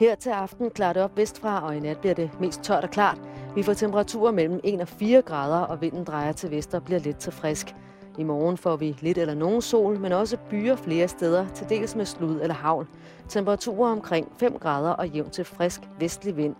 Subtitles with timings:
[0.00, 2.90] Her til aften klarer det op vestfra, og i nat bliver det mest tørt og
[2.90, 3.20] klart.
[3.54, 7.00] Vi får temperaturer mellem 1 og 4 grader, og vinden drejer til vest og bliver
[7.00, 7.74] lidt til frisk.
[8.18, 11.96] I morgen får vi lidt eller nogen sol, men også byer flere steder, til dels
[11.96, 12.86] med slud eller havl.
[13.28, 16.56] Temperaturer omkring 5 grader og jævn til frisk vestlig vind.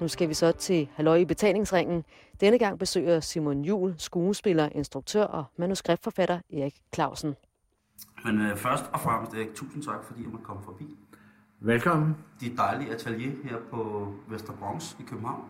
[0.00, 2.04] Nu skal vi så til Halløj i betalingsringen.
[2.40, 7.34] Denne gang besøger Simon Jul, skuespiller, instruktør og manuskriptforfatter Erik Clausen.
[8.24, 10.84] Men øh, først og fremmest, Erik, tusind tak, fordi jeg måtte komme forbi.
[11.62, 12.16] Velkommen.
[12.40, 15.44] Dit dejlige atelier her på Vesterbronx i København.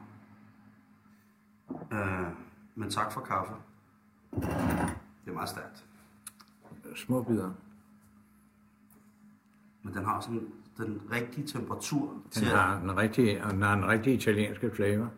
[1.93, 2.27] Øh,
[2.75, 3.52] men tak for kaffe.
[5.25, 5.85] Det er meget stærkt.
[6.97, 7.51] Små bidder.
[9.83, 13.74] Men den har sådan den rigtige temperatur Den til har den rigtige, og den har
[13.74, 15.11] den rigtige italienske flavor.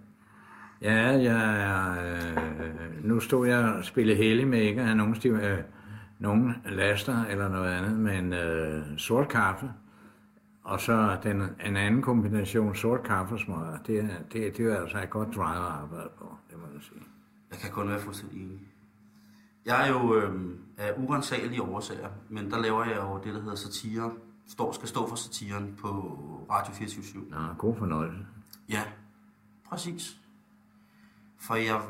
[0.82, 5.32] Ja, jeg øh, nu stod jeg og spillede heldig med ikke at have nogen, stiv,
[5.32, 5.58] øh,
[6.18, 9.72] nogen laster eller noget andet, men øh, sort kaffe,
[10.64, 15.02] og så den, en anden kombination sort kaffe og smør, det, det, det er altså
[15.02, 17.02] et godt drive at arbejde på, det må jeg sige.
[17.50, 18.60] Jeg kan kun være fuldstændig enig.
[19.64, 23.56] Jeg er jo øh, af urensagelige årsager, men der laver jeg jo det, der hedder
[23.56, 24.12] satire.
[24.46, 25.88] Står, skal stå for satiren på
[26.50, 28.26] Radio 24 Nå, god fornøjelse.
[28.68, 28.82] Ja,
[29.68, 30.20] præcis.
[31.38, 31.82] For jeg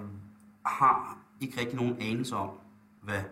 [0.67, 2.51] har ikke rigtig nogen anelse om,
[3.03, 3.23] hvad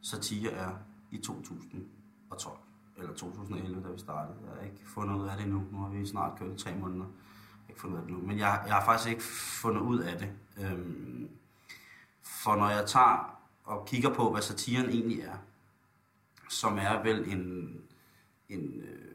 [0.00, 0.70] satire er
[1.10, 2.57] i 2012.
[2.98, 4.36] Eller 2011, da vi startede.
[4.46, 5.64] Jeg har ikke fundet ud af det endnu.
[5.72, 7.04] Nu har vi snart kørt i tre måneder.
[7.04, 8.26] Jeg har ikke fundet ud af det nu.
[8.26, 9.22] Men jeg, jeg har faktisk ikke
[9.62, 10.32] fundet ud af det.
[10.60, 11.28] Øhm,
[12.22, 15.36] for når jeg tager og kigger på, hvad satiren egentlig er,
[16.48, 17.74] som er vel en,
[18.48, 19.08] en øh,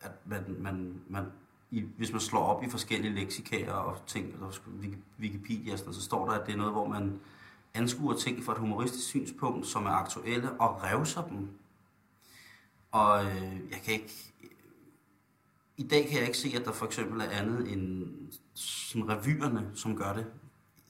[0.00, 1.24] at man, man, man
[1.70, 4.46] i, hvis man slår op i forskellige leksikaer og ting, eller
[4.80, 7.20] Wikipedia, Wikipedia, så står der, at det er noget, hvor man
[7.74, 11.48] anskuer ting fra et humoristisk synspunkt, som er aktuelle, og revser dem.
[12.92, 14.12] Og øh, jeg kan ikke...
[15.76, 18.06] I dag kan jeg ikke se, at der for eksempel er andet end
[18.54, 20.26] sådan revyerne, som gør det.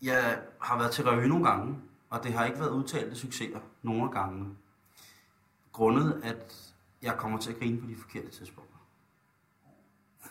[0.03, 1.77] Jeg har været til revy nogle gange,
[2.11, 4.46] og det har ikke været udtalte succeser nogle af gangene.
[5.73, 8.77] Grundet, at jeg kommer til at grine på de forkerte tidspunkter.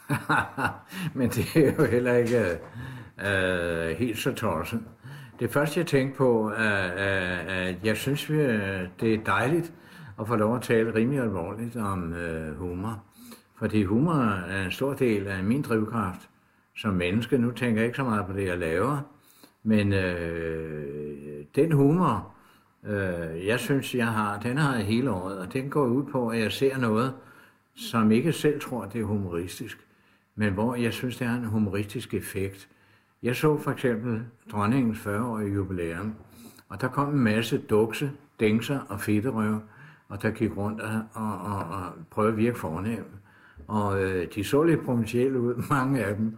[1.18, 2.60] Men det er jo heller ikke
[3.20, 4.84] øh, øh, helt så tosset.
[5.40, 6.78] Det første, jeg tænkte på, er,
[7.48, 9.74] at jeg synes, øh, det er dejligt
[10.20, 13.04] at få lov at tale rimelig alvorligt om øh, humor.
[13.56, 16.30] Fordi humor er en stor del af min drivkraft
[16.78, 17.38] som menneske.
[17.38, 19.02] Nu tænker jeg ikke så meget på det, jeg laver.
[19.64, 22.34] Men øh, den humor,
[22.86, 25.40] øh, jeg synes, jeg har, den har jeg hele året.
[25.40, 27.14] Og den går ud på, at jeg ser noget,
[27.76, 29.88] som ikke selv tror, det er humoristisk,
[30.36, 32.70] men hvor jeg synes, det har en humoristisk effekt.
[33.24, 36.14] Jeg så for eksempel dronningens 40-årige jubilæum,
[36.70, 39.60] og der kom en masse dukse, dængser og fedterøv,
[40.12, 43.06] og der gik rundt og, og, og, og prøvede at virke fornem.
[43.68, 46.38] Og øh, de så lidt provincielle ud, mange af dem.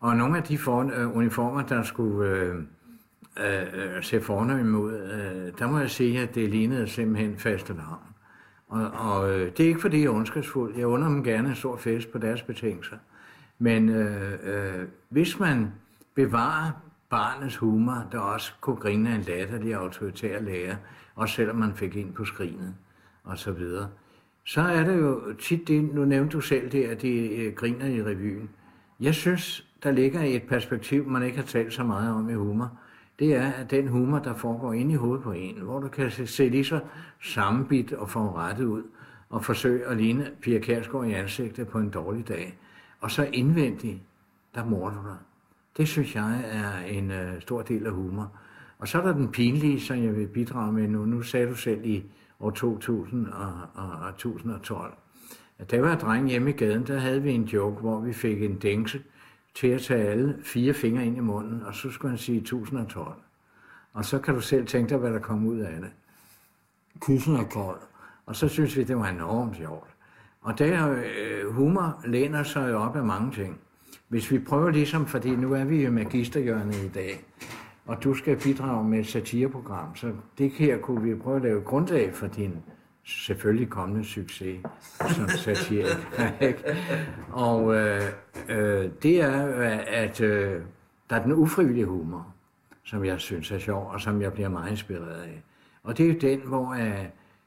[0.00, 2.54] Og nogle af de for, øh, uniformer, der skulle øh,
[3.36, 7.72] øh, øh se fornemme ud, øh, der må jeg sige, at det lignede simpelthen faste
[7.72, 7.98] lavn.
[8.68, 10.76] Og, og øh, det er ikke fordi, jeg er ondskabsfuld.
[10.76, 12.96] Jeg under dem gerne en stor fest på deres betingelser.
[13.58, 15.72] Men øh, øh, hvis man
[16.14, 16.70] bevarer
[17.10, 20.76] barnets humor, der også kunne grine af en latterlig autoritær lærer,
[21.14, 22.74] også selvom man fik ind på skrinet
[23.24, 23.88] og så videre,
[24.44, 27.86] så er det jo tit det, nu nævnte du selv det, at de øh, griner
[27.86, 28.50] i revyen.
[29.00, 32.78] Jeg synes, der ligger et perspektiv, man ikke har talt så meget om i humor.
[33.18, 36.10] Det er at den humor, der foregår inde i hovedet på en, hvor du kan
[36.10, 36.80] se- lige så
[37.22, 38.82] sammenbit og forurettet ud,
[39.30, 42.58] og forsøge at ligne Pia Kærsgaard i ansigtet på en dårlig dag.
[43.00, 43.98] Og så indvendigt,
[44.54, 45.16] der morder du dig.
[45.76, 48.32] Det synes jeg er en øh, stor del af humor.
[48.78, 51.04] Og så er der den pinlige, som jeg vil bidrage med nu.
[51.04, 52.04] Nu sagde du selv i
[52.40, 54.94] år 2000 og, og, og 2012.
[55.58, 58.12] At da jeg var dreng hjemme i gaden, der havde vi en joke, hvor vi
[58.12, 59.02] fik en dængse
[59.54, 63.14] til at tage alle fire fingre ind i munden, og så skulle han sige 1012.
[63.92, 65.90] Og så kan du selv tænke dig, hvad der kom ud af det.
[67.00, 67.80] Kyssen er kold.
[68.26, 69.88] Og så synes vi, det var enormt sjovt.
[70.40, 73.60] Og der øh, humor læner sig jo op af mange ting.
[74.08, 77.24] Hvis vi prøver ligesom, fordi nu er vi jo magisterhjørnet i dag,
[77.86, 81.60] og du skal bidrage med et satireprogram, så det her kunne vi prøve at lave
[81.60, 82.52] grundlag for din
[83.04, 84.60] selvfølgelig kommende succes
[85.10, 85.86] som satire.
[87.48, 88.02] og øh,
[88.48, 90.62] øh, det er, øh, at øh,
[91.10, 92.34] der er den ufrivillige humor,
[92.84, 95.42] som jeg synes er sjov, og som jeg bliver meget inspireret af.
[95.82, 97.04] Og det er jo den, hvor øh,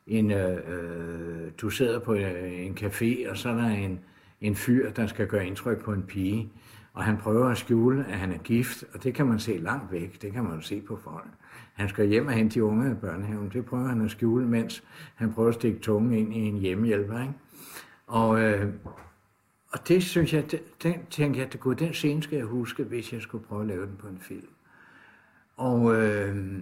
[0.08, 4.00] en, øh, øh, du sidder på øh, en café, og så er der en,
[4.42, 6.50] en fyr, der skal gøre indtryk på en pige,
[6.98, 9.92] og han prøver at skjule, at han er gift, og det kan man se langt
[9.92, 11.28] væk, det kan man jo se på folk.
[11.74, 14.84] Han skal hjem og hente de unge i børnehaven, det prøver han at skjule, mens
[15.16, 17.22] han prøver at stikke tungen ind i en hjemmehjælper.
[17.22, 17.34] Ikke?
[18.08, 18.74] Og øh,
[19.72, 23.14] og det synes jeg, den, den tænkte jeg, at den scene skal jeg huske, hvis
[23.14, 24.48] jeg skulle prøve at lave den på en film.
[25.58, 26.62] Og øh,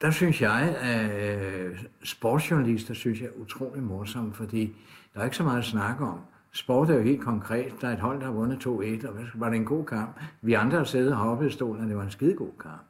[0.00, 1.36] der synes jeg, at
[1.68, 4.76] øh, sportsjournalister synes jeg er utrolig morsomme, fordi
[5.14, 6.20] der er ikke så meget at snakke om.
[6.56, 7.74] Sport er jo helt konkret.
[7.80, 10.20] Der er et hold, der har vundet 2-1, og var det en god kamp?
[10.42, 12.82] Vi andre har siddet og hoppet i stolen, og det var en skidegod kamp.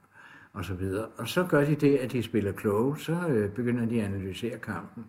[0.53, 1.07] Og så videre.
[1.07, 4.59] Og så gør de det, at de spiller kloge, så øh, begynder de at analysere
[4.59, 5.05] kampen.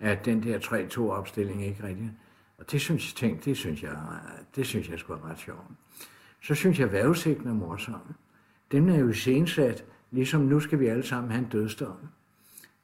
[0.00, 2.12] At den der 3-2 opstilling ikke rigtig.
[2.58, 3.96] Og det synes jeg, tænkte, det synes jeg,
[4.56, 5.66] det synes jeg skulle ret sjovt.
[6.42, 8.14] Så synes jeg, at vejrudsigten er morsom.
[8.72, 11.96] Den er jo sensat, ligesom nu skal vi alle sammen have en dødsdom.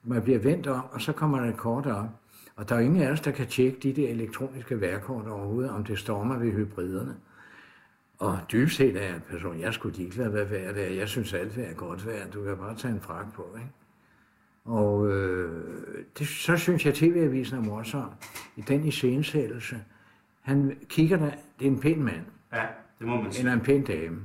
[0.02, 2.08] Man bliver vendt om, og så kommer der et kort op.
[2.56, 5.84] Og der er ingen af os, der kan tjekke de der elektroniske værkort overhovedet, om
[5.84, 7.16] det stormer ved hybriderne.
[8.18, 10.94] Og dybest set er jeg en person, jeg skulle ligeglad, hvad vejr det er.
[10.94, 12.30] Jeg synes alt vejr er godt vejr.
[12.30, 13.70] Du kan bare tage en frak på, ikke?
[14.64, 15.64] Og øh,
[16.18, 18.10] det, så synes jeg, at TV-avisen er morsom.
[18.56, 19.76] I den iscenesættelse.
[20.40, 22.24] Han kigger der, det er en pæn mand.
[22.52, 22.66] Ja,
[22.98, 23.40] det må man sige.
[23.40, 24.16] Eller en pæn dame.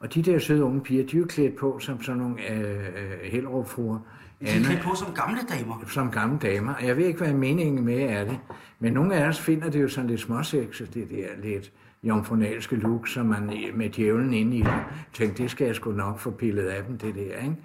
[0.00, 2.86] Og de der søde unge piger, de er jo klædt på som sådan nogle øh,
[2.86, 3.98] øh, helrupfruer.
[4.40, 5.84] De er klædt på som gamle damer.
[5.86, 6.74] Som gamle damer.
[6.74, 8.38] Og jeg ved ikke, hvad meningen med er det.
[8.78, 13.08] Men nogle af os finder det jo sådan lidt småsexet, det der lidt jomfronalske look,
[13.08, 16.66] som man med djævlen inde i det tænkte, det skal jeg sgu nok få pillet
[16.66, 17.56] af dem, det der, ikke?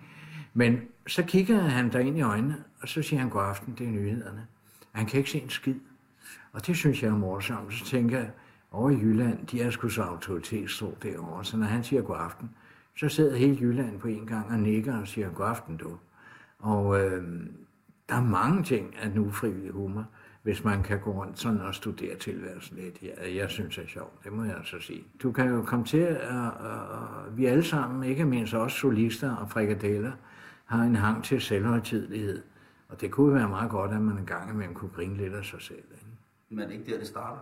[0.53, 3.87] Men så kigger han der ind i øjnene, og så siger han, god aften, det
[3.87, 4.47] er nyhederne.
[4.91, 5.75] Han kan ikke se en skid.
[6.53, 7.73] Og det synes jeg er morsomt.
[7.73, 8.29] Så tænker jeg,
[8.71, 11.45] over i Jylland, de er sgu så autoritetstro derovre.
[11.45, 12.49] Så når han siger god aften,
[12.95, 15.97] så sidder hele Jylland på en gang og nikker og siger god aften du.
[16.63, 17.23] Og øh,
[18.09, 20.05] der er mange ting af den ufrivillige humor,
[20.43, 23.03] hvis man kan gå rundt sådan og studere tilværelsen lidt.
[23.03, 25.03] Ja, jeg synes det er sjovt, det må jeg altså sige.
[25.23, 26.51] Du kan jo komme til, at
[27.29, 30.11] uh, vi alle sammen, ikke mindst også solister og frikadeller,
[30.65, 32.41] har en hang til selvhøjtidlighed.
[32.89, 35.45] Og det kunne være meget godt, at man en gang imellem kunne grine lidt af
[35.45, 35.83] sig selv.
[35.91, 36.05] Ikke?
[36.49, 37.39] Men er det ikke der, det starter?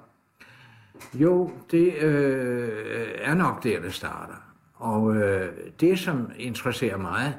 [1.13, 4.53] Jo, det øh, er nok der, det starter.
[4.73, 7.37] Og øh, det, som interesserer mig,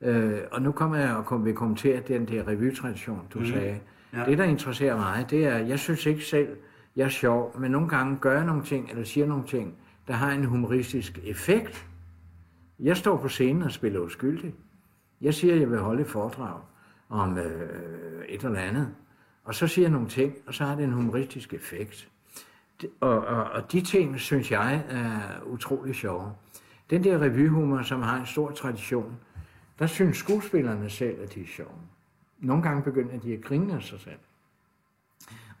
[0.00, 3.46] øh, og nu kommer jeg og vil kommentere den der revytradition, du mm.
[3.46, 3.80] sagde.
[4.12, 4.24] Ja.
[4.24, 6.56] Det, der interesserer mig, det er, jeg synes ikke selv,
[6.96, 9.74] jeg er sjov, men nogle gange gør jeg nogle ting, eller siger nogle ting,
[10.08, 11.86] der har en humoristisk effekt.
[12.80, 14.54] Jeg står på scenen og spiller uskyldig.
[15.20, 16.60] Jeg siger, at jeg vil holde et foredrag
[17.08, 18.88] om øh, et eller andet,
[19.44, 22.08] og så siger jeg nogle ting, og så har det en humoristisk effekt.
[23.00, 26.32] Og, og, og de ting, synes jeg, er utrolig sjove.
[26.90, 29.16] Den der revyhumor, som har en stor tradition,
[29.78, 31.78] der synes skuespillerne selv, at de er sjove.
[32.38, 34.18] Nogle gange begynder de at grine af sig selv.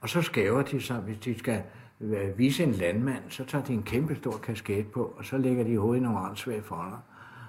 [0.00, 1.62] Og så skæver de sig, hvis de skal
[2.00, 5.64] øh, vise en landmand, så tager de en kæmpe stor kasket på, og så lægger
[5.64, 6.98] de hovedet i nogle åndssvage folder.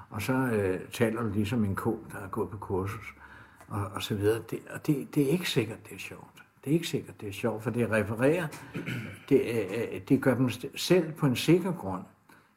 [0.09, 3.13] Og så øh, taler du ligesom en ko, der er gået på kursus,
[3.67, 4.41] og, og så videre.
[4.51, 6.43] Det, og det, det er ikke sikkert, det er sjovt.
[6.63, 8.47] Det er ikke sikkert, det er sjovt, for det refererer,
[9.29, 12.03] det, øh, øh det gør dem selv på en sikker grund.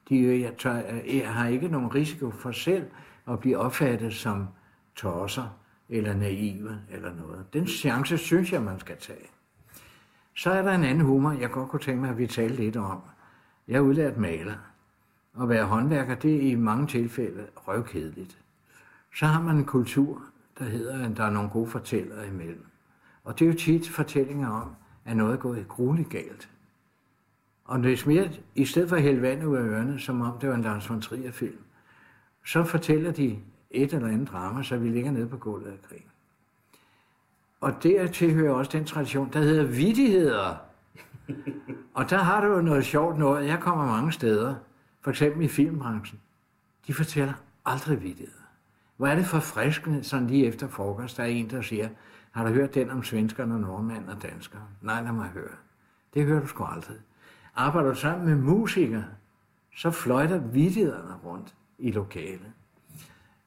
[0.08, 0.74] De øh, jeg tør,
[1.06, 2.86] jeg har ikke nogen risiko for selv
[3.28, 4.48] at blive opfattet som
[4.94, 5.56] tosser,
[5.88, 7.52] eller naive, eller noget.
[7.52, 9.26] Den chance synes jeg, man skal tage.
[10.36, 12.76] Så er der en anden humor, jeg godt kunne tænke mig, at vi talte lidt
[12.76, 13.00] om.
[13.68, 14.54] Jeg er udlært maler.
[15.40, 18.38] At være håndværker, det er i mange tilfælde røvkedeligt.
[19.14, 20.22] Så har man en kultur,
[20.58, 22.66] der hedder, at der er nogle gode fortællere imellem.
[23.24, 24.74] Og det er jo tit fortællinger om,
[25.04, 26.48] at noget er gået grueligt galt.
[27.64, 30.48] Og det mere, i stedet for at hælde vand ud af ørerne, som om det
[30.48, 31.58] var en Lars von Trier film,
[32.50, 33.38] så fortæller de
[33.70, 36.06] et eller andet drama, så vi ligger nede på gulvet af krig.
[37.60, 40.56] Og dertil tilhører også den tradition, der hedder vidigheder.
[41.94, 43.46] og der har du jo noget sjovt noget.
[43.46, 44.54] Jeg kommer mange steder,
[45.00, 46.20] for eksempel i filmbranchen.
[46.86, 47.32] De fortæller
[47.64, 48.42] aldrig vidigheder.
[48.96, 51.88] Hvor er det forfriskende, sådan lige efter frokost, der er en, der siger,
[52.30, 54.62] har du hørt den om svenskerne, nordmænd og danskere?
[54.82, 55.54] Nej, lad mig høre.
[56.14, 56.96] Det hører du sgu aldrig.
[57.56, 59.04] Arbejder du sammen med musikere,
[59.76, 62.52] så fløjter vidighederne rundt i lokalet.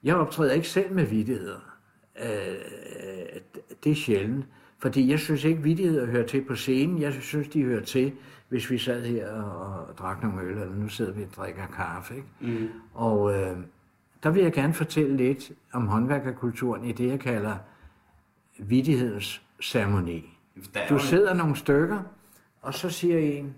[0.04, 1.60] Jeg optræder ikke selv med vidigheder.
[2.24, 2.56] Øh,
[3.84, 4.46] det er sjældent.
[4.80, 7.02] Fordi jeg synes ikke, vidigheder hører til på scenen.
[7.02, 8.13] Jeg synes, de hører til,
[8.50, 12.16] hvis vi sad her og drak nogle øl, eller nu sidder vi og drikker kaffe.
[12.16, 12.28] Ikke?
[12.40, 12.70] Mm.
[12.94, 13.58] Og øh,
[14.24, 17.58] der vil jeg gerne fortælle lidt om håndværkerkulturen i det, jeg kalder
[18.58, 20.38] vidighedens ceremoni.
[20.90, 22.00] Du sidder nogle stykker,
[22.62, 23.56] og så siger en,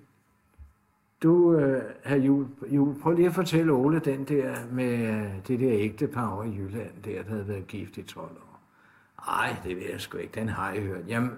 [1.25, 5.59] du, øh, herr Jul, Jul, prøv lige at fortælle Ole den der med øh, det
[5.59, 8.61] der ægtepar over i Jylland, der, der havde været gift i 12 år.
[9.27, 11.07] Nej, det ved jeg sgu ikke, den har jeg hørt.
[11.07, 11.31] Jamen,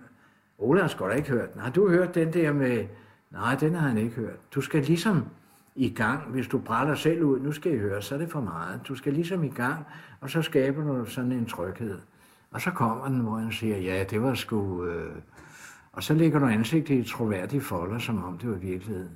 [0.58, 1.56] Ole har sgu da ikke hørt.
[1.56, 2.86] Nej, du hørt den der med...
[3.32, 4.54] Nej, den har han ikke hørt.
[4.56, 5.26] Du skal ligesom
[5.76, 8.42] i gang, hvis du brænder selv ud, nu skal I høre, så er det for
[8.42, 8.82] meget.
[8.88, 9.86] Du skal ligesom i gang,
[10.22, 12.00] og så skaber du sådan en tryghed.
[12.52, 14.86] Og så kommer den, hvor han siger, ja, det var sgu...
[14.86, 15.16] Øh...
[15.92, 19.12] Og så lægger du ansigtet i troværdige folder, som om det var virkeligheden.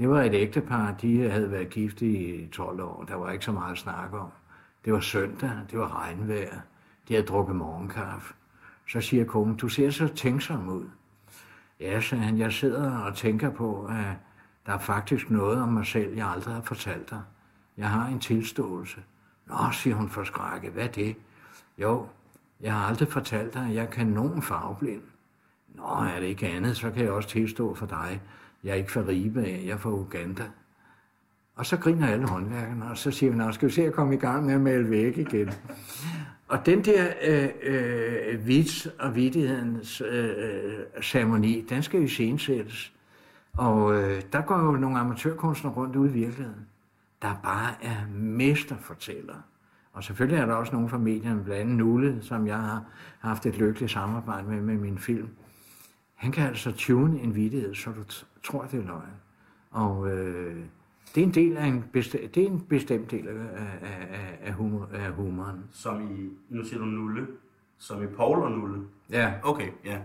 [0.00, 3.04] Det var et ægtepar, de havde været gift i 12 år.
[3.08, 4.28] Der var ikke så meget at snakke om.
[4.84, 6.60] Det var søndag, det var regnvejr.
[7.08, 8.34] De havde drukket morgenkaffe.
[8.88, 10.84] Så siger konen, du ser så tænksom ud.
[11.80, 14.16] Ja, sagde han, jeg sidder og tænker på, at
[14.66, 17.22] der er faktisk noget om mig selv, jeg aldrig har fortalt dig.
[17.76, 19.00] Jeg har en tilståelse.
[19.46, 21.16] Nå, siger hun forskrækket, hvad er det?
[21.78, 22.06] Jo,
[22.60, 25.02] jeg har aldrig fortalt dig, at jeg kan nogen farveblind.
[25.74, 28.20] Nå, er det ikke andet, så kan jeg også tilstå for dig.
[28.64, 30.42] Jeg er ikke fra Ribe jeg er fra Uganda.
[31.54, 34.14] Og så griner alle håndværkerne, og så siger vi, nå, skal vi se at komme
[34.14, 35.50] i gang med at male væk igen.
[36.48, 42.92] Og den der øh, øh, vits og vidtighedens øh, øh, ceremoni, den skal jo scenesættes.
[43.52, 46.66] Og øh, der går jo nogle amatørkunstnere rundt ude i virkeligheden,
[47.22, 49.42] der bare er mesterfortællere.
[49.92, 52.84] Og selvfølgelig er der også nogle fra medierne, blandt andet Nulle, som jeg har
[53.18, 55.28] haft et lykkeligt samarbejde med med min film.
[56.20, 58.02] Han kan altså tune en vidighed, så du
[58.42, 59.12] tror, det er løgn.
[59.70, 60.64] Og øh,
[61.14, 64.38] det er en del af en bestemt, det er en bestemt del af, af, af,
[64.42, 65.64] af, humor, af humoren.
[65.70, 67.26] Som i, nu siger du Nulle,
[67.78, 68.82] som i Paul og Nulle.
[69.10, 69.34] Ja.
[69.42, 69.98] Okay, ja.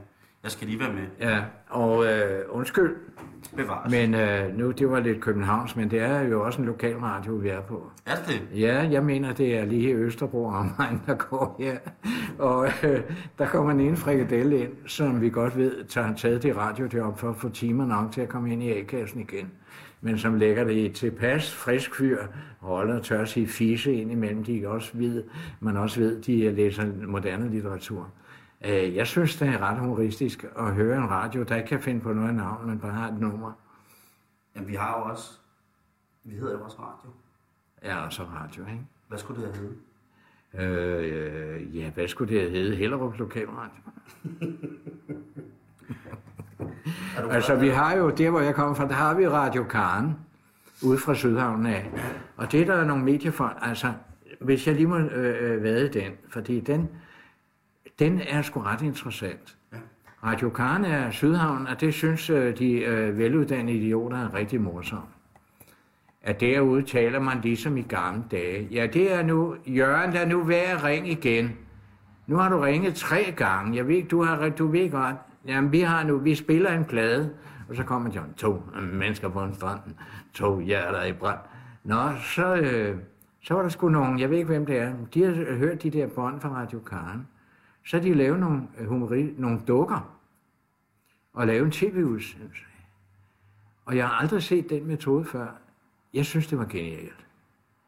[0.45, 1.03] Jeg skal lige være med.
[1.19, 2.95] Ja, og øh, undskyld,
[3.55, 3.91] Bevares.
[3.91, 7.33] men øh, nu det var lidt Københavns, men det er jo også en lokal radio,
[7.33, 7.91] vi er på.
[8.05, 8.59] Er det?
[8.59, 11.77] Ja, jeg mener, det er lige i Østerbro omegn, der går her.
[12.39, 13.01] Og øh,
[13.37, 17.19] der kommer en ene frikadelle ind, som vi godt ved, tager taget det radio deroppe
[17.19, 19.51] for at få timer nok til at komme ind i A-kassen igen.
[20.01, 22.17] Men som lægger det i tilpas frisk fyr,
[22.59, 25.23] holder tør sige fise ind imellem, de også ved,
[25.59, 28.09] man også ved, de læser moderne litteratur.
[28.65, 32.01] Øh, Jeg synes, det er ret humoristisk at høre en radio, der ikke kan finde
[32.01, 33.51] på noget navn, men bare har et nummer.
[34.55, 35.31] Jamen, vi har jo også...
[36.23, 37.09] Vi hedder jo også radio.
[37.83, 38.85] Ja, og så radio, ikke?
[39.07, 39.77] Hvad skulle det have heddet?
[40.53, 42.75] Øh, ja, hvad skulle det hedde?
[42.75, 43.81] Hellerup Lokalradio.
[47.17, 50.13] Er Altså, vi har jo, der hvor jeg kommer fra, der har vi Radio Karen,
[50.83, 51.91] ude fra Sydhavnen af.
[52.37, 53.93] Og det er der nogle mediefolk, altså,
[54.41, 56.89] hvis jeg lige må øh, øh, vade den, fordi den,
[57.99, 59.57] den er sgu ret interessant.
[60.23, 65.09] Radio Karen er Sydhavn, og det synes øh, de øh, veluddannede idioter er rigtig morsomt.
[66.21, 68.67] At derude taler man ligesom i gamle dage.
[68.71, 71.51] Ja, det er nu, Jørgen, der er nu ved at ringe igen.
[72.27, 73.77] Nu har du ringet tre gange.
[73.77, 75.15] Jeg ved ikke, du har, du ved godt.
[75.47, 77.33] Jamen, vi har nu, vi spiller en plade.
[77.69, 79.79] Og så kommer John, to mennesker på en strand,
[80.33, 81.39] to hjerter i brand.
[81.83, 82.97] Nå, så, øh,
[83.41, 84.93] så var der sgu nogen, jeg ved ikke, hvem det er.
[85.13, 87.27] De har hørt de der bånd fra Radio Karen.
[87.85, 90.17] Så de lavet nogle, øh, humori, nogle dukker.
[91.33, 92.63] Og lavet en tv-udsendelse.
[93.85, 95.47] Og jeg har aldrig set den metode før.
[96.13, 97.25] Jeg synes, det var genialt.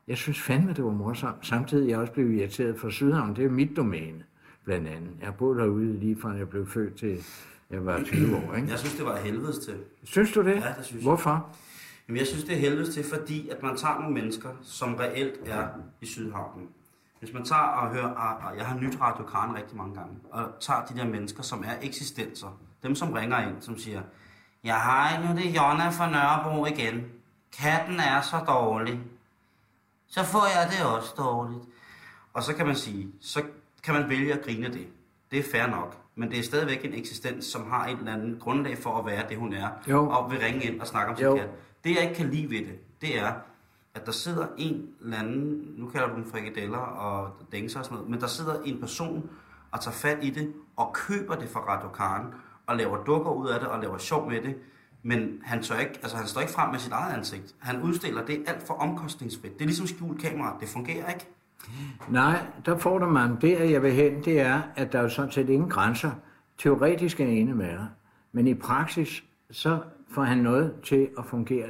[0.07, 1.47] Jeg synes fandme, det var morsomt.
[1.47, 3.35] Samtidig jeg også blevet irriteret for Sydhavn.
[3.35, 4.23] Det er mit domæne,
[4.63, 5.11] blandt andet.
[5.19, 7.23] Jeg har boet derude lige fra jeg blev født til
[7.69, 8.55] jeg var 20 år.
[8.55, 8.69] Ikke?
[8.69, 9.73] Jeg synes, det var helvedes til.
[10.03, 10.55] Synes du det?
[10.55, 11.01] Ja, det synes jeg.
[11.01, 11.55] Hvorfor?
[12.07, 15.39] Jamen, jeg synes, det er helvedes til, fordi at man tager nogle mennesker, som reelt
[15.45, 15.67] er
[16.01, 16.67] i Sydhavnen.
[17.19, 20.15] Hvis man tager og hører, og- og jeg har nyt Radio Karen rigtig mange gange,
[20.31, 24.01] og tager de der mennesker, som er eksistenser, dem som ringer ind, som siger,
[24.63, 27.05] ja hej, nu det Jonna fra Nørrebro igen.
[27.59, 29.00] Katten er så dårlig.
[30.07, 31.63] Så får jeg det også dårligt.
[32.33, 33.43] Og så kan man sige, så
[33.83, 34.88] kan man vælge at grine det.
[35.31, 35.97] Det er fair nok.
[36.15, 39.29] Men det er stadigvæk en eksistens, som har et eller andet grundlag for at være
[39.29, 39.69] det, hun er.
[39.88, 40.09] Jo.
[40.09, 41.36] Og vil ringe ind og snakke om sin Jo.
[41.36, 41.50] kat.
[41.83, 43.33] Det, jeg ikke kan lide ved det, det er,
[43.97, 47.95] at der sidder en eller anden, nu kalder du dem frikadeller og dængser og sådan
[47.95, 49.29] noget, men der sidder en person
[49.71, 52.33] og tager fat i det og køber det fra Radio Karen
[52.67, 54.55] og laver dukker ud af det og laver sjov med det.
[55.03, 57.55] Men han, tør ikke, altså han står ikke frem med sit eget ansigt.
[57.59, 59.53] Han udstiller det alt for omkostningsfrit.
[59.53, 60.57] Det er ligesom skjult kamera.
[60.59, 61.27] Det fungerer ikke.
[62.09, 63.37] Nej, der får der man.
[63.41, 66.11] Det, at jeg vil hen, det er, at der er jo sådan set ingen grænser.
[66.57, 67.87] Teoretisk er jeg enig med dig.
[68.31, 69.79] Men i praksis, så
[70.11, 71.67] får han noget til at fungere,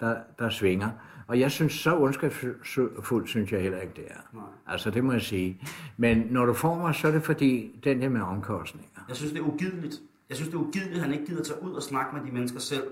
[0.00, 0.90] der, der svinger.
[1.30, 4.20] Og jeg synes, så ondskabsfuldt synes jeg heller ikke, det er.
[4.32, 4.42] Nej.
[4.66, 5.60] Altså, det må jeg sige.
[5.96, 9.00] Men når du får mig, så er det fordi, den der med omkostninger.
[9.08, 9.94] Jeg synes, det er ugideligt.
[10.28, 12.30] Jeg synes, det er ugideligt, at han ikke gider tage ud og snakke med de
[12.32, 12.82] mennesker selv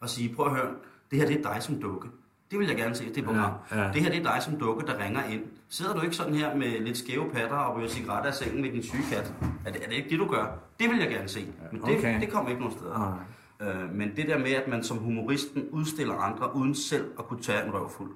[0.00, 0.70] og sige, prøv at høre,
[1.10, 2.08] det her det er dig som dukke.
[2.50, 3.52] Det vil jeg gerne se, det program.
[3.70, 3.92] Ja, ja.
[3.92, 5.42] Det her det er dig som dukke, der ringer ind.
[5.68, 8.72] Sidder du ikke sådan her med lidt skæve patter og ryger cigaretter af sengen med
[8.72, 9.34] din syge kat?
[9.66, 10.58] Er det, er det ikke det, du gør?
[10.80, 11.46] Det vil jeg gerne se.
[11.72, 12.20] Men det, Okay.
[12.20, 12.98] det kommer ikke nogen steder.
[12.98, 13.18] Nej.
[13.64, 17.40] Øh, men det der med, at man som humoristen udstiller andre uden selv at kunne
[17.40, 18.10] tage en røvfuld,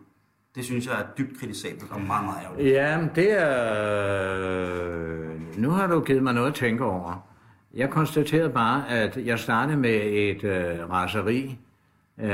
[0.55, 2.69] det synes jeg er dybt kritisabelt og meget, meget ærgerligt.
[2.75, 4.59] Ja, men det er...
[5.59, 7.29] Nu har du givet mig noget at tænke over.
[7.75, 11.59] Jeg konstaterede bare, at jeg startede med et øh, raseri
[12.21, 12.31] øh,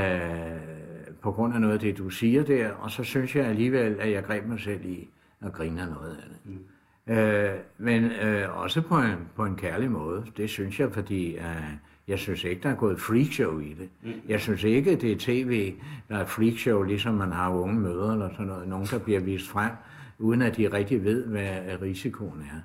[1.21, 4.11] på grund af noget af det, du siger der, og så synes jeg alligevel, at
[4.11, 5.09] jeg greb mig selv i
[5.41, 6.37] at grine af noget af det.
[6.45, 7.13] Mm.
[7.13, 10.25] Øh, men øh, også på en, på en kærlig måde.
[10.37, 11.73] Det synes jeg, fordi øh,
[12.07, 13.89] Jeg synes ikke, der er gået freakshow i det.
[14.03, 14.11] Mm.
[14.27, 15.73] Jeg synes ikke, det er tv,
[16.09, 18.67] der er freakshow, ligesom man har unge møder eller sådan noget.
[18.67, 19.71] Nogen, der bliver vist frem,
[20.19, 22.59] uden at de rigtig ved, hvad risikoen er.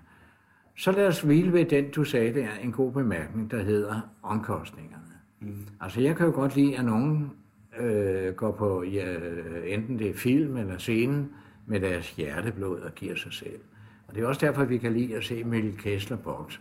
[0.76, 4.00] Så lad os hvile ved den, du sagde, det er en god bemærkning, der hedder
[4.22, 5.02] omkostningerne.
[5.40, 5.66] Mm.
[5.80, 7.30] Altså, jeg kan jo godt lide, at nogen
[7.80, 9.16] øh, går på ja,
[9.66, 11.30] enten det er film eller scenen
[11.66, 13.60] med deres hjerteblod og giver sig selv.
[14.08, 16.60] Og det er også derfor, vi kan lide at se Mikkel Kessler bokse.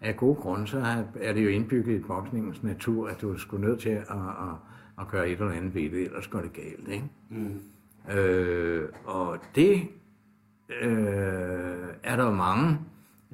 [0.00, 3.80] Af gode grunde, så er det jo indbygget i boksningens natur, at du skulle nødt
[3.80, 4.54] til at, at,
[5.00, 6.88] at gøre et eller andet ved det, ellers går det galt.
[6.88, 7.04] Ikke?
[7.30, 7.60] Mm.
[8.14, 9.88] Øh, og det
[10.82, 12.78] øh, er der mange,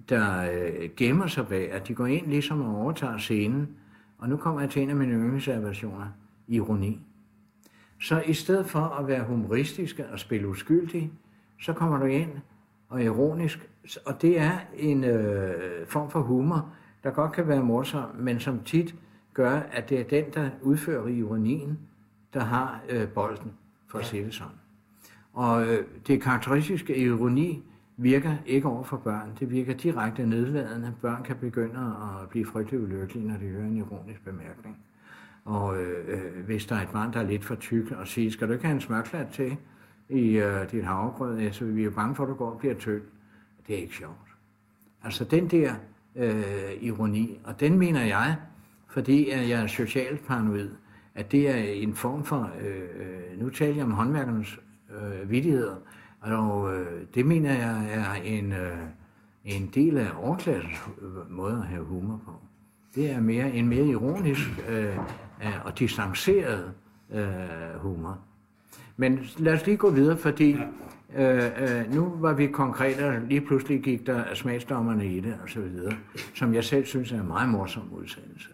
[0.08, 3.68] der øh, gemmer sig bag, at de går ind ligesom og overtager scenen.
[4.18, 6.06] Og nu kommer jeg til en af mine yndlingsobservationer.
[6.48, 7.00] Ironi.
[8.00, 11.12] Så i stedet for at være humoristisk og spille uskyldig,
[11.60, 12.30] så kommer du ind
[12.92, 13.70] og ironisk.
[14.06, 16.68] Og det er en øh, form for humor,
[17.04, 18.94] der godt kan være morsom, men som tit
[19.34, 21.78] gør, at det er den, der udfører ironien,
[22.34, 23.52] der har øh, bolden,
[23.88, 24.52] for at sige det sådan.
[25.32, 27.62] Og øh, det karakteristiske ironi
[27.96, 29.32] virker ikke over for børn.
[29.40, 30.94] Det virker direkte nedladende.
[31.00, 34.76] Børn kan begynde at blive frygtelig ulykkelige, når de hører en ironisk bemærkning.
[35.44, 38.30] Og øh, øh, hvis der er et barn, der er lidt for tyk, og siger,
[38.30, 39.56] skal du ikke have en smørklat til
[40.08, 42.74] i øh, dit havregrød, altså så vi er bange for, at du går og bliver
[42.74, 43.02] tynd.
[43.66, 44.36] Det er ikke sjovt.
[45.04, 45.74] Altså den der
[46.16, 46.42] øh,
[46.80, 48.36] ironi, og den mener jeg,
[48.88, 50.70] fordi at jeg er socialt paranoid,
[51.14, 54.58] at det er en form for, øh, øh nu taler jeg om håndværkernes
[54.90, 55.76] øh, vidigheder,
[56.20, 58.78] og øh, det mener jeg er en, øh,
[59.44, 62.32] en del af overklassens øh, måde at have humor på.
[62.94, 64.96] Det er mere en mere ironisk øh,
[65.44, 66.72] øh og distanceret
[67.10, 68.18] øh, humor.
[68.96, 70.56] Men lad os lige gå videre, fordi
[71.16, 75.48] øh, øh, nu var vi konkrete, og lige pludselig gik der smagsdommerne i det, og
[75.48, 75.92] så videre,
[76.34, 78.48] som jeg selv synes er en meget morsom udsendelse.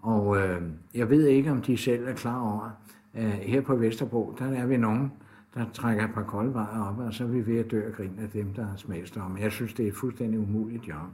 [0.00, 0.62] Og øh,
[0.94, 2.70] jeg ved ikke, om de selv er klar over,
[3.14, 5.12] at her på Vesterbro, der er vi nogen,
[5.54, 7.92] der trækker et par kolde vejer op, og så er vi ved at dø og
[7.92, 9.38] grine af dem, der har smagsdommer.
[9.38, 11.08] Jeg synes, det er et fuldstændig umuligt job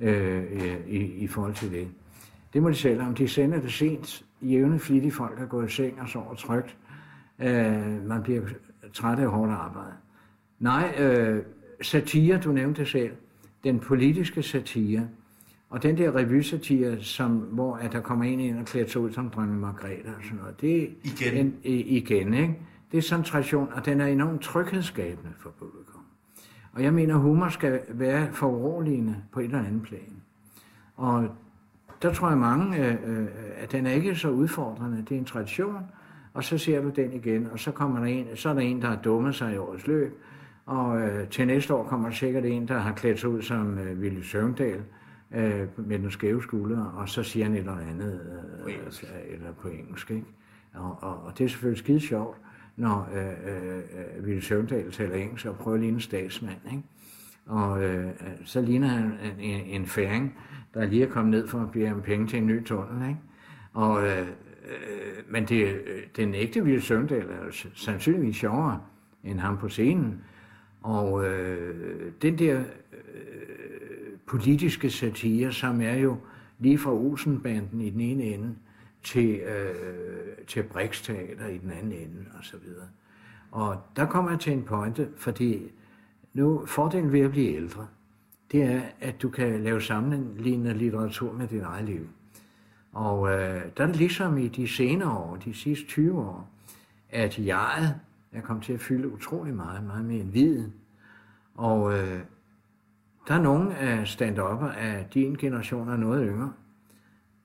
[0.00, 1.88] øh, øh, i, i forhold til det.
[2.52, 3.14] Det må de selv om.
[3.14, 4.24] De sender det sent.
[4.42, 6.76] Jævne flittige folk er gået i seng og sover trygt.
[7.38, 8.42] Øh, man bliver
[8.92, 9.92] træt af hårdt arbejde.
[10.58, 11.42] Nej, øh,
[11.82, 13.12] satire, du nævnte selv.
[13.64, 15.08] Den politiske satire.
[15.70, 19.12] Og den der revysatire, som, hvor at der kommer en ind og klæder sig ud
[19.12, 20.60] som dronning Margrethe og sådan noget.
[20.60, 21.46] Det er igen.
[21.46, 22.58] En, igen, ikke?
[22.92, 26.00] Det er sådan en tradition, og den er enormt tryghedsskabende for publikum.
[26.72, 30.22] Og jeg mener, humor skal være foruroligende på et eller andet plan.
[30.96, 31.28] Og
[32.02, 35.04] der tror jeg mange, øh, øh, at den er ikke så udfordrende.
[35.08, 35.82] Det er en tradition,
[36.34, 38.82] og så ser du den igen, og så kommer der en, så er der en,
[38.82, 40.18] der har dummet sig i årets løb,
[40.66, 43.78] og øh, til næste år kommer der sikkert en, der har klædt sig ud som
[43.78, 44.82] øh, Ville Søvndal,
[45.34, 48.20] øh, med den skæve skulder, og så siger han et eller andet,
[48.66, 48.74] øh,
[49.34, 50.26] eller på engelsk, ikke?
[50.74, 52.36] Og, og, og det er selvfølgelig skide sjovt,
[52.76, 56.82] når øh, øh, Ville Søvndal taler engelsk og prøver at ligne en statsmand, ikke?
[57.46, 58.10] Og øh,
[58.44, 60.38] så ligner han en, en, en færing,
[60.74, 63.08] der lige er kommet ned for at blive en penge til en ny tunnel.
[63.08, 63.20] Ikke?
[63.72, 64.26] Og, øh,
[64.72, 68.80] øh, men det, øh, den ægte Ville Søndal er sandsynligvis sjovere
[69.24, 70.24] end ham på scenen.
[70.82, 72.58] Og øh, den der
[72.92, 76.16] øh, politiske satire, som er jo
[76.58, 78.54] lige fra Olsenbanden i den ene ende
[79.02, 82.88] til, øh, til Brixteater i den anden ende og så videre.
[83.50, 85.72] Og der kommer jeg til en pointe, fordi
[86.34, 87.86] nu fordelen ved at blive ældre,
[88.52, 92.08] det er, at du kan lave sammenlignende litteratur med dit eget liv.
[92.92, 96.50] Og øh, der er ligesom i de senere år, de sidste 20 år,
[97.10, 97.94] at jeg
[98.32, 100.74] er kommet til at fylde utrolig meget, meget mere end viden.
[101.54, 102.20] Og øh,
[103.28, 106.52] der er nogle af stand af din generation er noget yngre.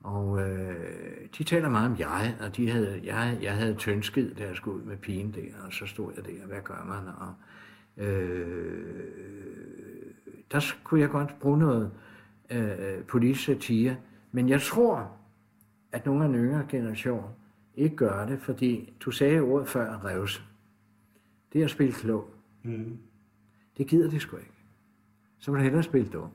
[0.02, 0.76] Og øh,
[1.38, 4.76] de taler meget om jeg, og de havde, jeg, jeg havde tønsket, da jeg skulle
[4.76, 7.14] ud med pigen der, og så stod jeg der, hvad gør man?
[7.18, 7.34] Og,
[8.06, 9.08] øh,
[10.52, 11.90] der kunne jeg godt bruge noget
[12.50, 13.96] øh, politisk satire.
[14.32, 15.17] Men jeg tror,
[15.92, 17.24] at nogle af den yngre generation
[17.74, 20.42] ikke gør det, fordi du sagde ordet før, revse.
[21.52, 22.30] Det er at spille klog.
[22.62, 22.98] Mm.
[23.78, 24.52] Det gider de sgu ikke.
[25.38, 26.30] Så vil du hellere spille dum.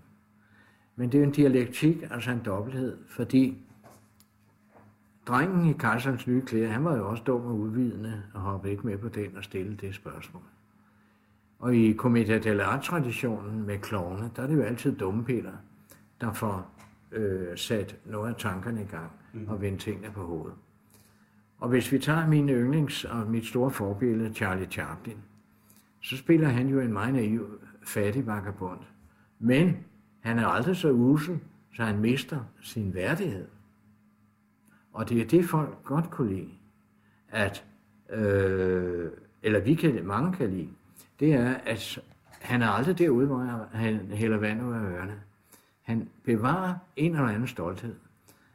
[0.95, 3.57] Men det er en dialektik, altså en dobbelthed, fordi
[5.27, 8.87] drengen i kejserens nye klæder, han var jo også dum og udvidende og hoppe ikke
[8.87, 10.43] med på den og stille det spørgsmål.
[11.59, 15.53] Og i Commedia dell'arte-traditionen med klovne, der er det jo altid dumme Peter,
[16.21, 16.71] der får
[17.11, 19.47] øh, sat noget af tankerne i gang mm.
[19.47, 20.57] og vende tingene på hovedet.
[21.57, 25.17] Og hvis vi tager min yndlings og mit store forbillede, Charlie Chaplin,
[26.01, 28.79] så spiller han jo en meget naiv, fattig vagabond.
[29.39, 29.77] Men
[30.19, 31.39] han er aldrig så usel,
[31.75, 33.47] så han mister sin værdighed.
[34.93, 36.49] Og det er det, folk godt kunne lide,
[37.29, 37.65] at,
[38.09, 39.11] øh,
[39.43, 40.69] eller vi kan, mange kan lide,
[41.19, 41.99] det er, at
[42.41, 45.21] han er aldrig derude, hvor han hælder vand ud af ørerne.
[45.81, 47.95] Han bevarer en eller anden stolthed.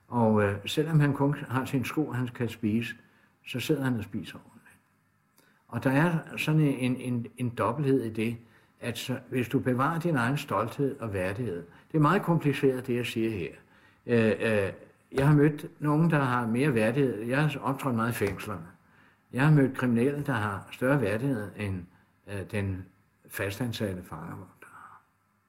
[0.09, 2.95] Og øh, selvom han kun har sin sko, han kan spise,
[3.47, 4.77] så sidder han og spiser ordentligt.
[5.69, 8.37] Og der er sådan en, en, en dobbelthed i det,
[8.81, 12.97] at så, hvis du bevarer din egen stolthed og værdighed, det er meget kompliceret, det
[12.97, 13.53] jeg siger her.
[14.07, 14.73] Øh, øh,
[15.13, 17.23] jeg har mødt nogen, der har mere værdighed.
[17.23, 18.67] Jeg har optrådt meget i fængslerne.
[19.33, 21.85] Jeg har mødt kriminelle, der har større værdighed end
[22.27, 22.85] øh, den
[23.29, 24.55] fastansatte fanger.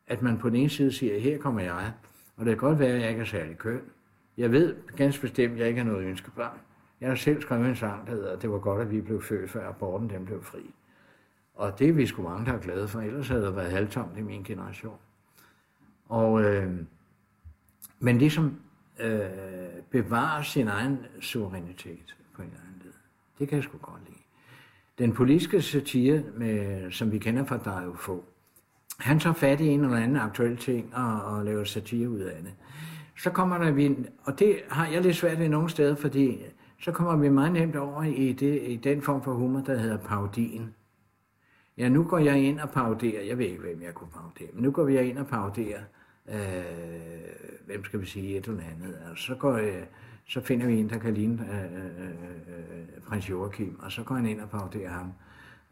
[0.08, 1.92] At man på den ene side siger, her kommer jeg,
[2.38, 3.82] og det kan godt være, at jeg ikke er særlig køn.
[4.40, 6.58] Jeg ved ganske bestemt, at jeg ikke har noget ønskebarn.
[7.02, 9.50] Jeg har selv skrevet en sang, der hedder, det var godt, at vi blev født,
[9.50, 10.74] før aborten dem blev fri.
[11.54, 14.18] Og det er vi sgu mange, der er glade for, ellers havde det været halvtomt
[14.18, 14.98] i min generation.
[16.06, 16.74] Og, øh,
[18.00, 18.60] men det som
[19.00, 19.22] øh,
[19.90, 22.94] bevarer sin egen suverænitet på en eller anden led,
[23.40, 24.20] det kan jeg sgu godt lide.
[24.98, 28.26] Den politiske satire, med, som vi kender fra Dario få,
[29.00, 32.44] han tager fat i en eller anden aktuel ting og, og laver satire ud af
[32.44, 32.54] det.
[33.20, 36.42] Så kommer der vi, og det har jeg lidt svært ved nogle steder, fordi
[36.82, 39.98] så kommer vi meget nemt over i, det, i den form for humor, der hedder
[39.98, 40.74] parodien.
[41.78, 44.64] Ja, nu går jeg ind og paroderer, jeg ved ikke, hvem jeg kunne parodere, men
[44.64, 45.80] nu går vi ind og paroderer,
[46.30, 46.36] øh,
[47.66, 48.96] hvem skal vi sige, et eller andet.
[49.12, 49.84] Og så, går, øh,
[50.26, 54.16] så finder vi en, der kan ligne øh, øh, øh, prins Joachim, og så går
[54.16, 55.14] han ind og paroderer ham.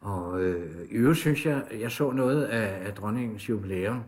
[0.02, 4.04] Og øh, i øvrigt synes jeg, jeg så noget af, af dronningens jubilæum,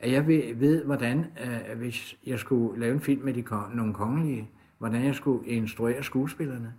[0.00, 3.94] at jeg ved, ved hvordan, øh, hvis jeg skulle lave en film med de, nogle
[3.94, 6.74] kongelige, hvordan jeg skulle instruere skuespillerne.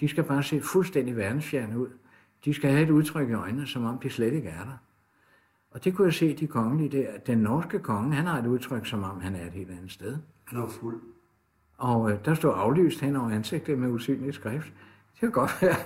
[0.00, 1.88] De skal bare se fuldstændig verdensfjerne ud.
[2.44, 4.78] De skal have et udtryk i øjnene, som om de slet ikke er der.
[5.70, 7.18] Og det kunne jeg se, de kongelige der.
[7.26, 10.16] Den norske konge, han har et udtryk, som om han er et helt andet sted.
[10.44, 11.00] Han er fuld.
[11.78, 14.72] Og øh, der står aflyst hen over ansigtet med usynlig skrift.
[15.12, 15.76] Det kan godt være.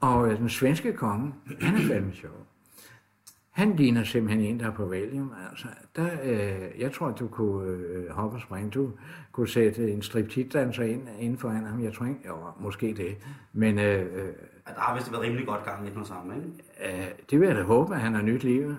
[0.00, 2.46] Og øh, den svenske konge, han er fandme sjov.
[3.50, 5.32] Han ligner simpelthen en, der er på valium.
[5.50, 8.70] Altså, der, øh, jeg tror, du kunne øh, hoppe og springe.
[8.70, 8.90] Du
[9.32, 11.82] kunne sætte en striptease-danser ind, inden for ham.
[11.82, 13.16] Jeg tror ikke, jo, måske det.
[13.52, 14.32] Men, øh, øh,
[14.66, 16.98] der har vist været rimelig godt gang i den sammen, ikke?
[17.00, 18.74] Øh, det vil jeg da håbe, at han har nyt liv.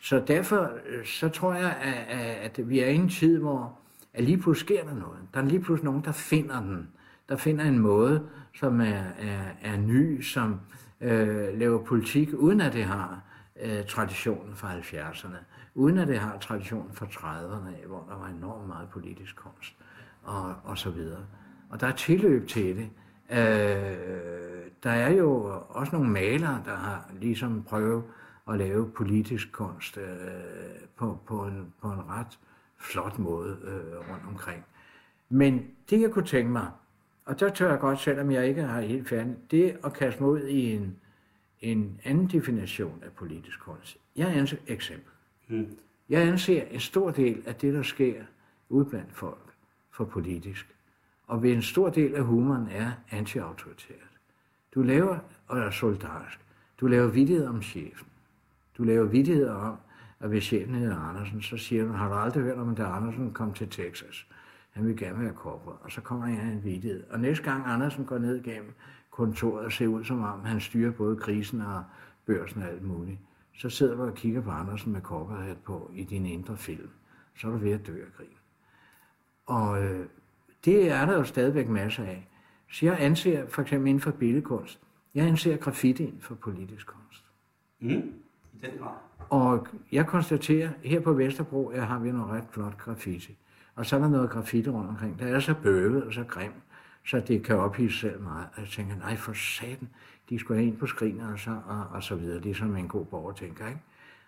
[0.00, 1.76] Så derfor øh, så tror jeg,
[2.08, 3.78] at, at vi er i en tid, hvor
[4.14, 5.18] at lige pludselig sker der noget.
[5.34, 6.88] Der er lige pludselig nogen, der finder den.
[7.28, 8.22] Der finder en måde,
[8.54, 10.60] som er, er, er ny, som
[11.00, 13.20] øh, laver politik, uden at det har
[13.60, 15.36] øh, traditionen fra 70'erne,
[15.74, 19.76] uden at det har traditionen fra 30'erne, hvor der var enormt meget politisk kunst,
[20.22, 21.26] og, og så videre.
[21.70, 22.90] Og der er tilløb til det.
[23.30, 24.44] Øh,
[24.82, 28.04] der er jo også nogle malere, der har ligesom prøvet
[28.48, 30.04] at lave politisk kunst øh,
[30.96, 32.38] på, på, en, på en ret
[32.78, 34.64] flot måde øh, rundt omkring.
[35.28, 36.66] Men det, jeg kunne tænke mig,
[37.24, 40.30] og der tør jeg godt, selvom jeg ikke har helt færdig, det at kaste mig
[40.30, 40.96] ud i en
[41.64, 43.98] en anden definition af politisk kunst.
[44.16, 45.12] Jeg anser eksempel.
[45.48, 45.76] Mm.
[46.08, 48.22] Jeg anser en stor del af det, der sker
[48.68, 49.54] ud blandt folk,
[49.90, 50.76] for politisk.
[51.26, 54.10] Og ved en stor del af humoren er anti-autoritært.
[54.74, 56.40] Du laver, og er solidarisk,
[56.80, 58.06] du laver vidtighed om chefen.
[58.78, 59.76] Du laver vidtighed om,
[60.20, 63.32] at hvis chefen hedder Andersen, så siger du, har du aldrig hørt om, at Andersen
[63.32, 64.26] kom til Texas?
[64.70, 65.78] Han vil gerne være korporat.
[65.80, 67.04] Og så kommer jeg en vidtighed.
[67.10, 68.72] Og næste gang Andersen går ned igennem
[69.14, 71.84] kontoret ser ud som om, han styrer både krisen og
[72.26, 73.18] børsen og alt muligt.
[73.56, 76.88] Så sidder du og kigger på Andersen med korperhat på i din indre film.
[77.36, 78.36] Så er du ved at dø af grin.
[79.46, 80.06] Og øh,
[80.64, 82.28] det er der jo stadigvæk masser af.
[82.72, 84.80] Så jeg anser for eksempel inden for billedkunst,
[85.14, 87.24] jeg anser graffiti for politisk kunst.
[87.80, 87.90] Mm,
[88.52, 88.94] i den grad.
[89.30, 93.36] Og jeg konstaterer, her på Vesterbro jeg har vi noget ret flot graffiti.
[93.74, 96.54] Og så er der noget graffiti rundt omkring, der er så bøvet og så grimt
[97.06, 98.46] så det kan ophidse selv meget.
[98.54, 99.88] Og jeg tænker, nej for satan,
[100.30, 102.40] de skulle have ind på skrinet og så, og, og så videre.
[102.40, 103.80] Det er som en god borger tænker, ikke?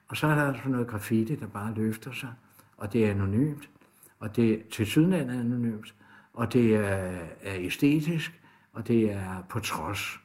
[0.08, 2.32] Og så er der altså noget graffiti, der bare løfter sig,
[2.76, 3.68] og det er anonymt,
[4.20, 5.94] og det er til syden er anonymt,
[6.32, 8.40] og det er, er æstetisk,
[8.72, 10.20] og det er på trods.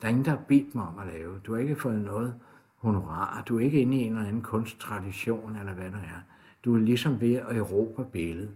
[0.00, 1.40] Der er ingen, der har bedt mig om at lave.
[1.46, 2.34] Du har ikke fået noget
[2.76, 3.42] honorar.
[3.48, 6.20] Du er ikke inde i en eller anden kunsttradition, eller hvad det er.
[6.64, 8.50] Du er ligesom ved at erobre billedet.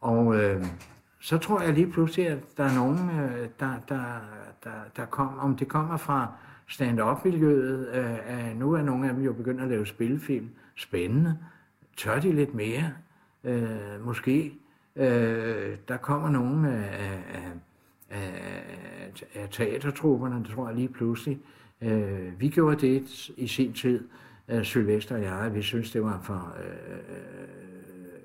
[0.00, 0.64] Og øh,
[1.24, 4.04] så tror jeg lige pludselig, at der er nogen, øh, der, der,
[4.64, 6.32] der, der kommer, om det kommer fra
[6.68, 11.38] stand-up-miljøet, øh, nu er nogle af dem jo begyndt at lave spilfilm, spændende,
[11.96, 12.92] tør de lidt mere,
[13.44, 14.52] øh, måske.
[14.96, 17.52] Øh, der kommer nogen af, af,
[18.10, 21.38] af, af teatertrupperne, det tror jeg lige pludselig.
[21.80, 24.08] Øh, vi gjorde det i sin tid,
[24.48, 27.64] øh, Sylvester og jeg, vi synes, det var for øh, øh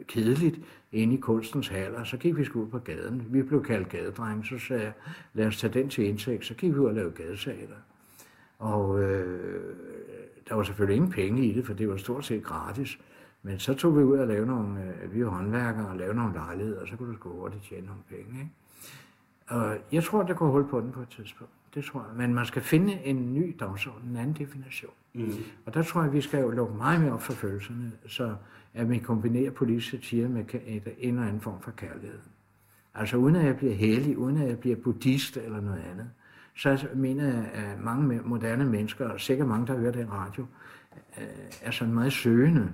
[0.07, 0.59] kedeligt
[0.91, 2.03] inde i kunstens haller.
[2.03, 3.27] Så gik vi sgu ud på gaden.
[3.29, 4.93] Vi blev kaldt gadedrenge, så sagde jeg,
[5.33, 6.45] lad os tage den til indtægt.
[6.45, 7.75] Så gik vi ud og lavede gadesaler.
[8.59, 9.75] Og øh,
[10.49, 12.99] der var selvfølgelig ingen penge i det, for det var stort set gratis.
[13.43, 16.33] Men så tog vi ud og lavede nogle, øh, vi var håndværkere og lavede nogle
[16.33, 18.39] lejligheder, og så kunne du sgu hurtigt tjene nogle penge.
[18.39, 18.51] Ikke?
[19.47, 21.53] Og jeg tror, der kunne holde på den på et tidspunkt.
[21.75, 22.17] Det tror jeg.
[22.17, 24.93] Men man skal finde en ny dagsorden, en anden definition.
[25.13, 25.31] Mm.
[25.65, 28.35] Og der tror jeg, vi skal jo lukke meget mere op for følelserne, så
[28.73, 30.45] at man kombinerer politisk satire med
[30.97, 32.19] en eller anden form for kærlighed.
[32.95, 36.09] Altså uden at jeg bliver hellig, uden at jeg bliver buddhist eller noget andet,
[36.55, 40.45] så mener jeg, at mange moderne mennesker, og sikkert mange, der hører den radio,
[41.17, 41.27] øh,
[41.61, 42.73] er sådan meget søgende.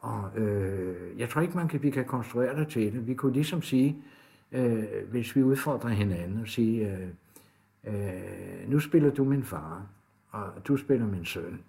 [0.00, 3.06] Og øh, jeg tror ikke, man kan, vi kan konstruere det til det.
[3.06, 3.96] Vi kunne ligesom sige,
[4.52, 7.08] øh, hvis vi udfordrer hinanden og sige, øh,
[7.84, 9.86] øh, nu spiller du min far,
[10.30, 11.60] og du spiller min søn.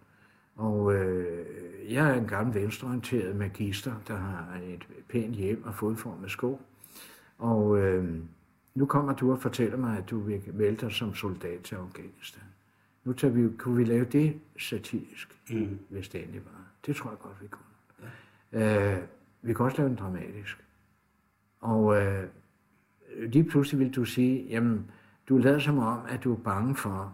[0.56, 1.46] Og øh,
[1.94, 6.62] jeg er en gammel venstreorienteret magister, der har et pænt hjem og fodformet sko.
[7.38, 8.15] Og øh,
[8.76, 12.44] nu kommer du og fortæller mig, at du vil melde dig som soldat til Afghanistan.
[13.04, 15.80] Nu tager vi, kunne vi lave det satirisk, mm.
[15.89, 16.62] hvis det endelig var.
[16.86, 18.10] Det tror jeg godt, vi kunne.
[18.52, 18.96] Ja.
[18.96, 19.04] Øh,
[19.41, 20.65] vi kan også lave den dramatisk.
[21.62, 22.24] Og øh,
[23.18, 24.91] lige pludselig vil du sige, jamen,
[25.30, 27.13] du lader som om, at du er bange for,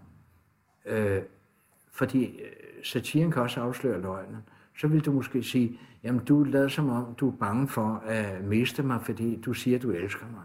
[0.86, 1.22] øh,
[1.92, 2.52] fordi øh,
[2.84, 4.38] satiren kan også afsløre løgnen,
[4.78, 8.44] så vil du måske sige, jamen du lader som om, du er bange for at
[8.44, 10.44] miste mig, fordi du siger, du elsker mig.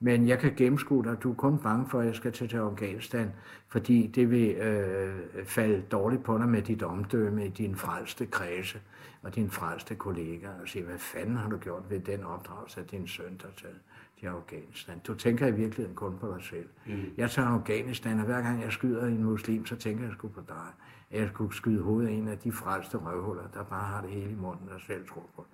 [0.00, 2.56] Men jeg kan gennemskue dig, du er kun bange for, at jeg skal tage til
[2.56, 3.32] Afghanistan,
[3.68, 5.14] fordi det vil øh,
[5.44, 8.80] falde dårligt på dig med dit omdømme i din frelste kredse
[9.22, 12.86] og din frelste kollega, og sige, hvad fanden har du gjort ved den opdragelse af
[12.86, 13.80] din søn, der taget
[14.20, 14.98] til Afghanistan.
[15.06, 16.68] Du tænker i virkeligheden kun på dig selv.
[16.86, 16.92] Mm.
[17.16, 20.40] Jeg tager Afghanistan, og hver gang jeg skyder en muslim, så tænker jeg sgu på
[20.48, 20.68] dig.
[21.14, 24.30] Jeg skulle skyde hovedet af en af de frelste røvhuller, der bare har det hele
[24.30, 25.46] i munden og selv tror på.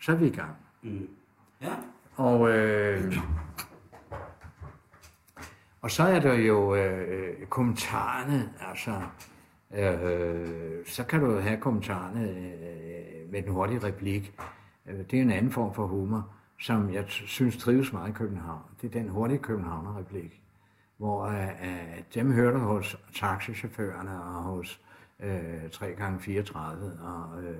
[0.00, 0.56] Så er vi i gang.
[0.82, 1.08] Mm.
[1.62, 1.74] Ja.
[2.16, 3.16] Og, øh,
[5.80, 9.00] og så er der jo øh, kommentarerne, altså,
[9.74, 14.40] øh, så kan du have kommentarerne øh, med den hurtige replik.
[14.86, 18.62] Øh, det er en anden form for humor som jeg synes trives meget i København.
[18.80, 20.42] Det er den hurtige Københavner-replik,
[20.96, 24.80] hvor uh, uh, dem hører du hos taxichaufførerne og hos
[25.20, 27.58] øh, 3 gange 34 og øh,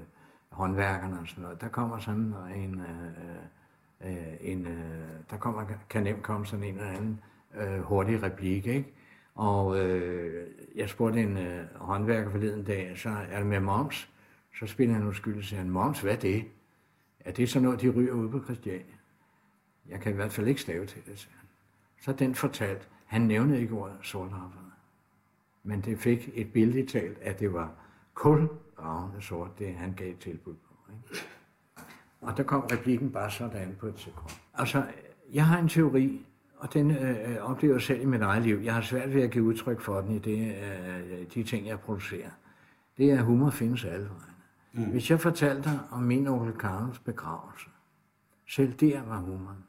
[0.51, 1.61] håndværkerne og sådan noget.
[1.61, 6.75] Der kommer sådan en, øh, øh, en øh, der kommer, kan nemt komme sådan en
[6.75, 7.21] eller anden
[7.55, 8.95] øh, hurtig replik, ikke?
[9.35, 14.11] Og øh, jeg spurgte en øh, håndværker forleden dag, så er det med moms?
[14.59, 16.45] Så spiller han uskyldig og siger, moms, hvad er det?
[17.21, 18.95] Er det sådan noget, de ryger ud på Christiania?
[19.89, 21.49] Jeg kan i hvert fald ikke stave til det, siger han.
[22.01, 24.68] Så den fortalt, han nævnte ikke ordet sorthafferne.
[25.63, 27.73] Men det fik et billede talt, at det var
[28.15, 28.49] kul
[28.83, 30.75] ravende sort, det han gav tilbud på.
[30.93, 31.25] Ikke?
[32.21, 34.31] Og der kom replikken bare sådan på et sekund.
[34.55, 34.85] Altså,
[35.33, 38.59] jeg har en teori, og den øh, oplever jeg selv i mit eget liv.
[38.63, 41.81] Jeg har svært ved at give udtryk for den i det, øh, de ting, jeg
[41.81, 42.31] producerer.
[42.99, 44.35] Det er, at humor findes alle vejen.
[44.73, 44.91] Mm.
[44.91, 47.71] Hvis jeg fortalte dig om min onkel Karls begravelse,
[48.49, 49.65] selv der var humoren.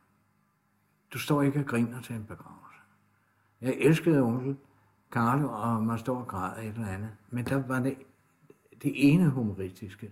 [1.14, 2.80] Du står ikke og griner til en begravelse.
[3.62, 4.58] Jeg elskede onkel
[5.12, 7.10] Karl, og man står og græder et eller andet.
[7.30, 7.96] Men der var det,
[8.84, 10.12] det ene humoristiske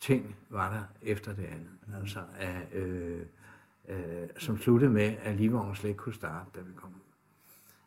[0.00, 2.00] ting, var der efter det andet.
[2.00, 3.20] Altså, at, øh,
[3.88, 3.96] øh,
[4.38, 7.00] som sluttede med, at livvognen slet ikke kunne starte, da vi kom ud.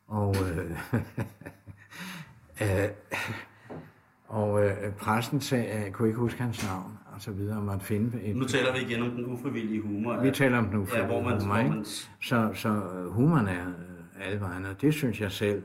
[0.07, 0.71] Og øh,
[2.83, 2.89] øh,
[4.27, 7.63] og øh, præsten sagde, at jeg kunne ikke huske hans navn, og så videre, og
[7.63, 8.35] måtte finde et...
[8.35, 10.21] Nu taler vi igen om den ufrivillige humor.
[10.21, 11.89] Vi taler om den ufrivillige ja, hvor man, humor, ikke?
[12.21, 15.63] Så, så øh, humoren er øh, alle vegne, og det synes jeg selv,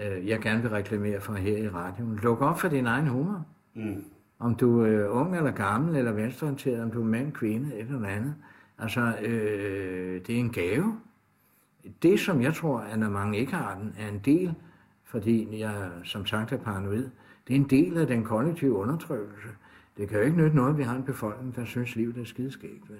[0.00, 2.18] øh, jeg gerne vil reklamere for her i radioen.
[2.22, 3.46] Luk op for din egen humor.
[3.74, 4.04] Mm.
[4.38, 8.34] Om du er ung eller gammel, eller venstreorienteret, om du er mand, kvinde, eller andet.
[8.78, 11.00] Altså, øh, det er en gave.
[12.02, 14.54] Det, som jeg tror, at når mange ikke har den, er en del,
[15.04, 17.08] fordi jeg som sagt er paranoid,
[17.48, 19.48] det er en del af den kollektive undertrykkelse.
[19.96, 22.24] Det kan jo ikke nytte noget, at vi har en befolkning, der synes, livet er
[22.24, 22.90] skideskægt.
[22.90, 22.98] Vel?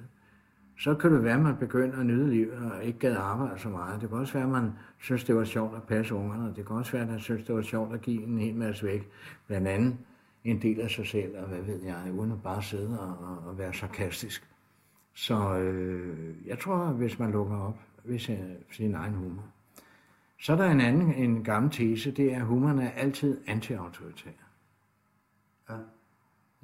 [0.79, 3.69] Så kan det være, at man begynder at nyde livet og ikke gad arbejde så
[3.69, 4.01] meget.
[4.01, 6.55] Det kan også være, at man synes, det var sjovt at passe ungerne.
[6.57, 8.87] Det kan også være, at man synes, det var sjovt at give en hel masse
[8.87, 9.09] væk.
[9.47, 9.97] Blandt andet
[10.45, 13.59] en del af sig selv, og hvad ved jeg, uden at bare sidde og, og,
[13.59, 14.51] være sarkastisk.
[15.15, 18.39] Så øh, jeg tror, hvis man lukker op ved sin,
[18.71, 19.45] sin egen humor.
[20.41, 24.31] Så er der en anden, en gammel tese, det er, at humoren er altid anti-autoritær.
[25.71, 25.75] Ja,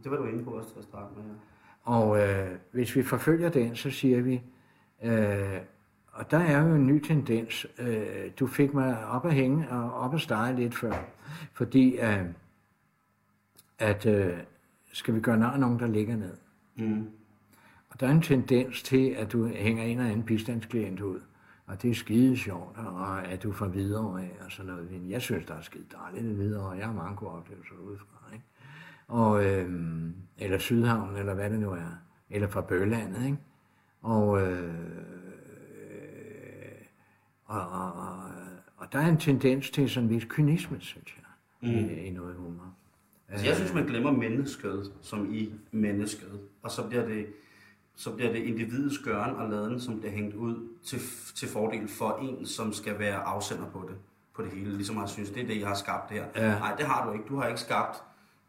[0.03, 1.25] det var du inde på også til at starte med.
[1.25, 1.54] Ja.
[1.85, 4.43] Og øh, hvis vi forfølger den, så siger vi,
[5.03, 5.61] øh,
[6.13, 7.67] og der er jo en ny tendens.
[7.79, 11.05] Øh, du fik mig op at hænge og op at stege lidt før,
[11.53, 12.25] fordi øh,
[13.79, 14.39] at øh,
[14.93, 16.37] skal vi gøre nær nogen, der ligger ned.
[16.77, 17.11] Mm.
[17.91, 21.21] Og der er en tendens til, at du hænger en eller anden bistandsklient ud.
[21.67, 25.03] Og det er skide sjovt, og at du får videre af og sådan noget.
[25.09, 28.33] Jeg synes, der er skide dejligt videre, og jeg har mange gode oplevelser udefra.
[28.33, 28.45] Ikke?
[29.09, 31.99] Og, øhm, eller Sydhavn, eller hvad det nu er.
[32.31, 33.39] Eller fra Bølandet, ikke?
[34.03, 34.75] Og, øh,
[37.47, 38.19] og, og, og,
[38.77, 41.79] og der er en tendens til sådan en vis kynisme, synes jeg, mm.
[41.79, 42.75] i, i noget humor.
[43.29, 47.27] Altså, jeg synes, man glemmer mennesket, som i mennesket, og så bliver det,
[47.97, 50.99] så bliver det individets gøren og laden, som bliver hængt ud til,
[51.35, 53.97] til fordel for en, som skal være afsender på det,
[54.35, 54.77] på det hele.
[54.77, 56.25] Ligesom jeg synes, det er det, jeg har skabt her.
[56.37, 56.59] Ja.
[56.59, 57.25] Nej, det har du ikke.
[57.29, 58.03] Du har ikke skabt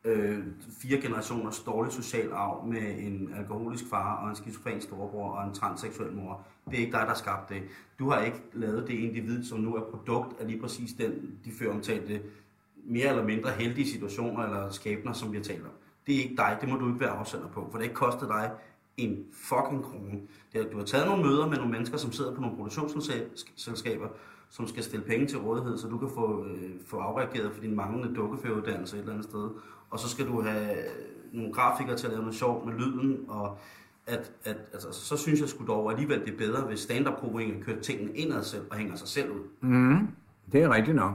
[0.05, 0.39] øh,
[0.81, 5.53] fire generationers dårlig social arv med en alkoholisk far og en skizofren storebror og en
[5.53, 6.41] transseksuel mor.
[6.65, 7.61] Det er ikke dig, der har skabt det.
[7.99, 11.51] Du har ikke lavet det individ, som nu er produkt af lige præcis den, de
[11.59, 12.21] før omtalte
[12.85, 15.71] mere eller mindre heldige situationer eller skæbner, som vi har talt om.
[16.07, 17.95] Det er ikke dig, det må du ikke være afsender på, for det har ikke
[17.95, 18.51] kostet dig
[18.97, 20.21] en fucking krone.
[20.53, 24.07] Det er, du har taget nogle møder med nogle mennesker, som sidder på nogle produktionsselskaber,
[24.55, 27.75] som skal stille penge til rådighed, så du kan få, øh, få afreageret for din
[27.75, 29.49] manglende dukkeføruddannelse et eller andet sted.
[29.89, 30.75] Og så skal du have
[31.33, 33.57] nogle grafikere til at lave noget sjovt med lyden, og
[34.07, 37.13] at, at, altså, så synes jeg sgu dog alligevel, det er bedre, hvis stand up
[37.61, 39.39] kører tingene indad selv og hænger sig selv ud.
[39.61, 40.07] Mm,
[40.51, 41.13] det er rigtigt nok.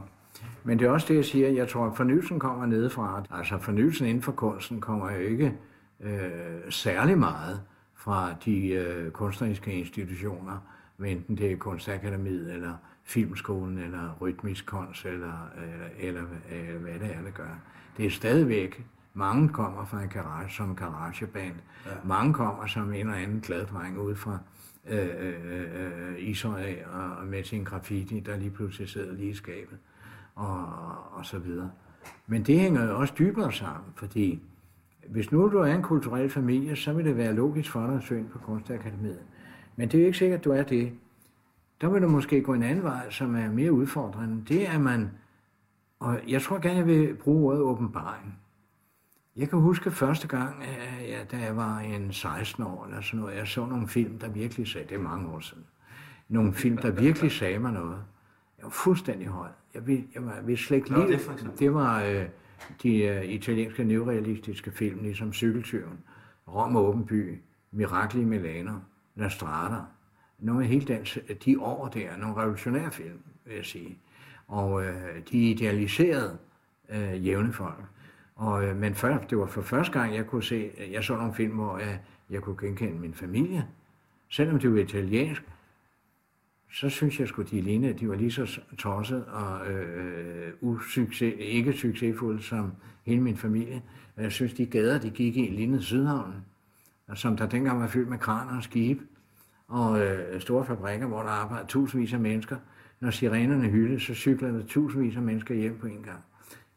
[0.64, 1.48] Men det er også det, jeg siger.
[1.48, 3.22] Jeg tror, at fornyelsen kommer nedefra.
[3.30, 5.56] Altså fornyelsen inden for kunsten kommer jo ikke
[6.00, 6.10] øh,
[6.70, 7.60] særlig meget
[7.94, 10.58] fra de øh, kunstneriske institutioner,
[11.04, 12.74] enten det er Kunstakademiet, eller
[13.10, 15.50] Filmskolen, eller Rytmisk Kunst, eller,
[15.98, 17.58] eller, eller, eller hvad det er, det gør.
[17.96, 21.54] Det er stadigvæk, mange kommer fra en garage, som garageband.
[21.86, 21.90] Ja.
[22.04, 24.38] Mange kommer som en eller anden glad dreng ud fra
[24.88, 29.78] øh, øh, øh, Ishøj og med sin graffiti, der lige pludselig sidder lige i skabet
[30.34, 30.66] og,
[31.12, 31.70] og så videre.
[32.26, 34.42] Men det hænger jo også dybere sammen, fordi
[35.08, 38.02] hvis nu du er en kulturel familie, så vil det være logisk for dig at
[38.02, 39.20] søge på Kunstakademiet.
[39.76, 40.92] Men det er jo ikke sikkert, at du er det.
[41.80, 44.44] Der vil du måske gå en anden vej, som er mere udfordrende.
[44.48, 45.10] Det er man,
[46.00, 48.38] og jeg tror gerne, jeg vil bruge ordet åbenbaring.
[49.36, 50.64] Jeg kan huske første gang,
[51.08, 54.28] ja, da jeg var en 16 år eller sådan noget, jeg så nogle film, der
[54.28, 55.64] virkelig sagde, det er mange år siden,
[56.28, 57.98] nogle film, der virkelig sagde mig noget.
[58.58, 59.48] Jeg var fuldstændig høj.
[59.74, 62.26] Jeg, ved, jeg var, ved slet ikke lige, det, det var øh,
[62.82, 65.98] de øh, italienske neorealistiske film, ligesom Cykeltyven,
[66.48, 67.40] Rom og Åben By,
[67.72, 68.72] Mirakel i Milano,
[69.14, 69.76] La Strada.
[70.40, 73.98] Nogle helt dans, de år der, nogle revolutionære film, vil jeg sige.
[74.48, 76.38] Og øh, de idealiserede
[76.88, 77.84] øh, jævne folk.
[78.34, 81.16] Og, øh, men før, det var for første gang, jeg kunne se, øh, jeg så
[81.16, 82.00] nogle film, hvor jeg,
[82.30, 83.66] jeg kunne genkende min familie.
[84.28, 85.42] Selvom det var italiensk,
[86.72, 91.72] så synes jeg sgu, de lignede, de var lige så tosset og øh, usucces, ikke
[91.72, 92.72] succesfulde som
[93.06, 93.82] hele min familie.
[94.16, 96.44] Jeg synes, de gader, de gik i, lignede Sydhavnen,
[97.14, 99.00] som der dengang var fyldt med kraner og skibe,
[99.70, 102.56] og øh, store fabrikker, hvor der arbejder tusindvis af mennesker.
[103.00, 106.24] Når sirenerne hyldede, så cyklede der tusindvis af mennesker hjem på en gang.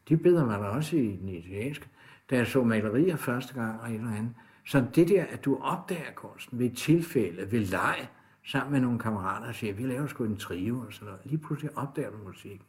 [0.08, 1.86] De beder mig da også i den italienske,
[2.30, 4.34] da jeg så malerier første gang og et eller andet.
[4.66, 8.08] Så det der, at du opdager kunsten ved tilfælde, ved leg,
[8.46, 11.20] sammen med nogle kammerater og siger, vi laver sgu en trio og sådan noget.
[11.24, 12.66] Lige pludselig opdager du musikken.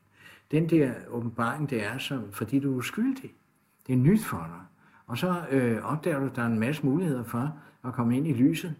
[0.51, 3.33] Den der åbenbaring, det er som, fordi du er uskyldig.
[3.87, 4.61] Det er nyt for dig.
[5.07, 8.27] Og så øh, opdager du, at der er en masse muligheder for at komme ind
[8.27, 8.75] i lyset.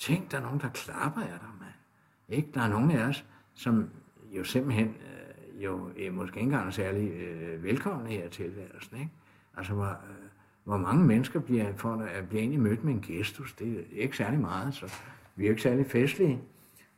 [0.00, 1.72] Tænk, der er nogen, der klapper af dig, mand.
[2.28, 2.48] Ikke?
[2.54, 3.90] Der er nogen af os, som
[4.32, 8.96] jo simpelthen øh, jo øh, måske ikke engang er særlig øh, velkomne her til tilværelsen.
[8.96, 9.10] Ikke?
[9.56, 10.28] Altså, hvor, øh,
[10.64, 13.82] hvor mange mennesker bliver, for at øh, blive egentlig mødt med en gestus, det er
[13.90, 14.92] ikke særlig meget, så
[15.36, 16.40] vi er ikke særlig festlige.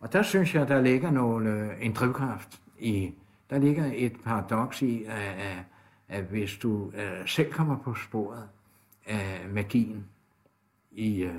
[0.01, 3.15] Og der synes jeg, der ligger nogle, øh, en drivkraft i,
[3.51, 5.59] der ligger et paradoks i, at, at,
[6.09, 8.49] at hvis du uh, selv kommer på sporet
[9.07, 10.07] af magien
[10.93, 11.31] i uh,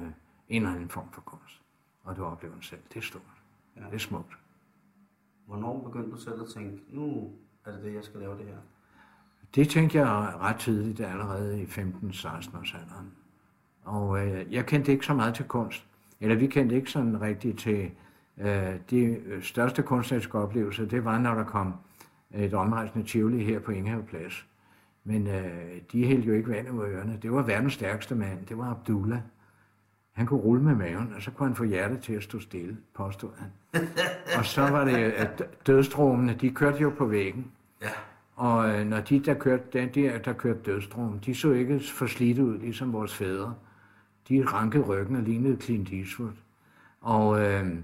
[0.55, 1.61] en eller anden form for kunst,
[2.03, 3.21] og du oplever den selv, det er stort.
[3.75, 3.81] Ja.
[3.81, 4.37] Det er smukt.
[5.45, 7.31] Hvornår begyndte du selv at tænke, nu
[7.65, 8.57] er det det, jeg skal lave det her?
[9.55, 10.07] Det tænkte jeg
[10.39, 13.11] ret tidligt, allerede i 15-16 års alderen.
[13.83, 15.87] Og øh, jeg kendte ikke så meget til kunst
[16.23, 17.91] eller vi kendte ikke sådan rigtigt til
[18.37, 21.73] øh, de største kunstneriske oplevelser, det var, når der kom
[22.31, 23.71] et omrejsende Tivoli her på
[24.07, 24.47] Plads.
[25.03, 27.19] Men øh, de hældte jo ikke vand ud ørerne.
[27.21, 29.19] Det var verdens stærkeste mand, det var Abdullah.
[30.13, 32.77] Han kunne rulle med maven, og så kunne han få hjertet til at stå stille,
[32.93, 33.81] påstod han.
[34.37, 37.51] og så var det, at dødstromene, de kørte jo på væggen.
[37.81, 37.89] Ja.
[38.35, 42.07] Og øh, når de, der kørte, der, der, der kørte dødstrom, de så ikke for
[42.07, 43.53] slidt ud, ligesom vores fædre
[44.29, 46.31] de rankede ryggen og lignede Clint Eastwood.
[47.01, 47.75] Og øh,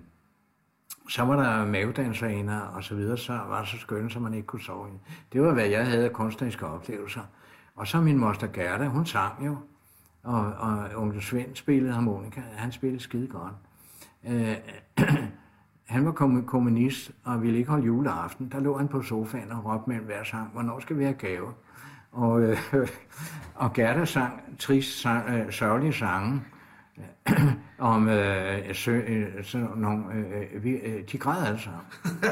[1.09, 4.47] så var der mavedanserinder og så videre, så var det så skønne, som man ikke
[4.47, 4.97] kunne sove i.
[5.33, 7.21] Det var, hvad jeg havde af kunstneriske oplevelser.
[7.75, 9.57] Og så min moster Gerda, hun sang jo.
[10.23, 12.41] Og, og onkel Svend spillede harmonika.
[12.55, 13.53] Han spillede skide godt.
[14.27, 14.55] Øh,
[15.85, 16.11] han var
[16.47, 18.49] kommunist og ville ikke holde juleaften.
[18.51, 21.47] Der lå han på sofaen og råbte mellem hver sang, hvornår skal vi have gave?
[22.11, 22.57] Og, øh,
[23.55, 26.41] og Gerda sang trist, sang, øh, sørgelige sange
[27.77, 31.81] om øh, sø, øh, sådan nogle, øh, vi, øh, de græd alle sammen.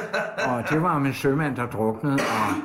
[0.50, 2.56] og det var om en sømand, der druknede, og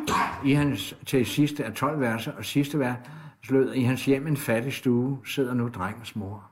[0.45, 2.97] i hans, til sidste af 12 verser, og sidste vers
[3.45, 6.51] slød i hans hjem en fattig stue, sidder nu drengens mor.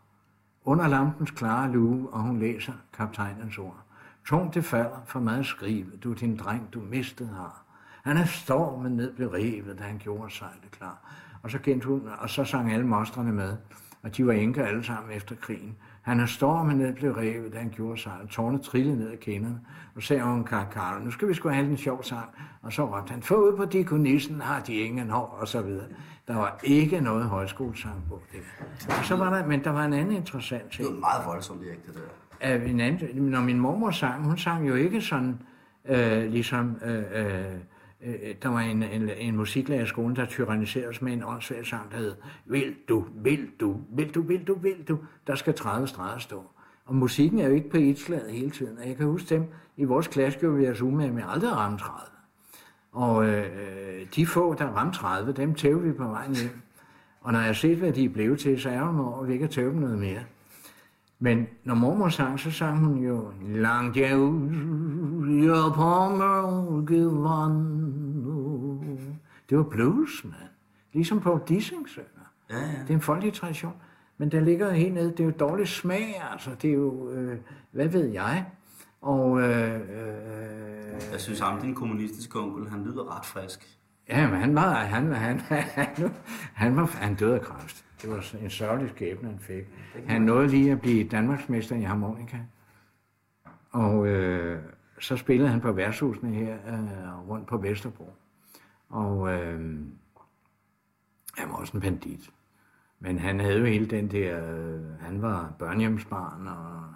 [0.64, 3.84] Under lampens klare lue, og hun læser kaptajnens ord.
[4.26, 7.64] Tungt det falder for meget skrive, du din dreng, du mistet har.
[8.04, 11.14] Han er stormen ned blev revet, da han gjorde sig det klar.
[11.42, 13.56] Og så, hun, og så sang alle mostrene med,
[14.02, 15.76] og de var enker alle sammen efter krigen.
[16.10, 19.20] Han er stormen ned blev revet, da han gjorde sig, og tårnet trillede ned af
[19.20, 19.60] kinderne.
[19.94, 22.28] Og sagde hun, Karl, nu skal vi sgu have en sjov sang.
[22.62, 25.86] Og så råbte han, få ud på dikonissen, har de ingen hår, og så videre.
[26.28, 28.40] Der var ikke noget højskolesang på det.
[28.88, 30.88] Og så var der, men der var en anden interessant ting.
[30.88, 32.00] Det var meget voldsomt, ikke, det der
[32.40, 35.38] af en anden, når min mormor sang, hun sang jo ikke sådan,
[35.84, 37.44] øh, ligesom, øh, øh,
[38.04, 41.62] øh, der var en, en, en musiklærer i skolen, der tyranniserede os med en åndssvær
[41.62, 42.14] sang, der hed,
[42.46, 46.44] vil du, vil du, vil du, vil du, vil du, der skal 30 streger stå.
[46.86, 49.44] Og musikken er jo ikke på et slag hele tiden, og jeg kan huske dem,
[49.76, 52.10] i vores klasse gjorde vi os umage med aldrig ramme 30.
[52.92, 56.60] Og øh, de få, der ramte 30, dem tævde vi på vejen hjem.
[57.20, 59.28] Og når jeg har set, hvad de er blevet til, så er jeg over, at
[59.28, 60.20] vi ikke har tævet dem noget mere.
[61.22, 67.80] Men når mormor sang, så sang hun jo Langt jeg ud på mørke vand.
[69.50, 70.34] Det var blues, man.
[70.92, 72.06] Ligesom på Dissing synger.
[72.50, 72.62] Ja, ja.
[72.62, 73.72] Det er en folkelig tradition.
[74.18, 76.50] Men der ligger helt nede, det er jo dårlig smag, altså.
[76.62, 77.38] Det er jo, øh,
[77.72, 78.46] hvad ved jeg?
[79.00, 79.80] Og, øh, øh,
[81.12, 83.78] jeg synes, at din kommunistiske onkel, han lyder ret frisk.
[84.08, 86.10] Ja, men han var, han, han, han, han,
[86.54, 87.84] han, var, han døde af kræft.
[88.02, 89.64] Det var en sørgelig skæbne, han fik.
[90.06, 92.38] Han nåede lige at blive Danmarksmester i harmonika.
[93.70, 94.62] Og øh,
[94.98, 98.12] så spillede han på værtshusene her øh, rundt på Vesterbro.
[98.88, 99.80] Og øh,
[101.36, 102.30] han var også en bandit.
[103.00, 104.54] Men han havde jo hele den der...
[104.54, 106.94] Øh, han var børnehjemsbarn og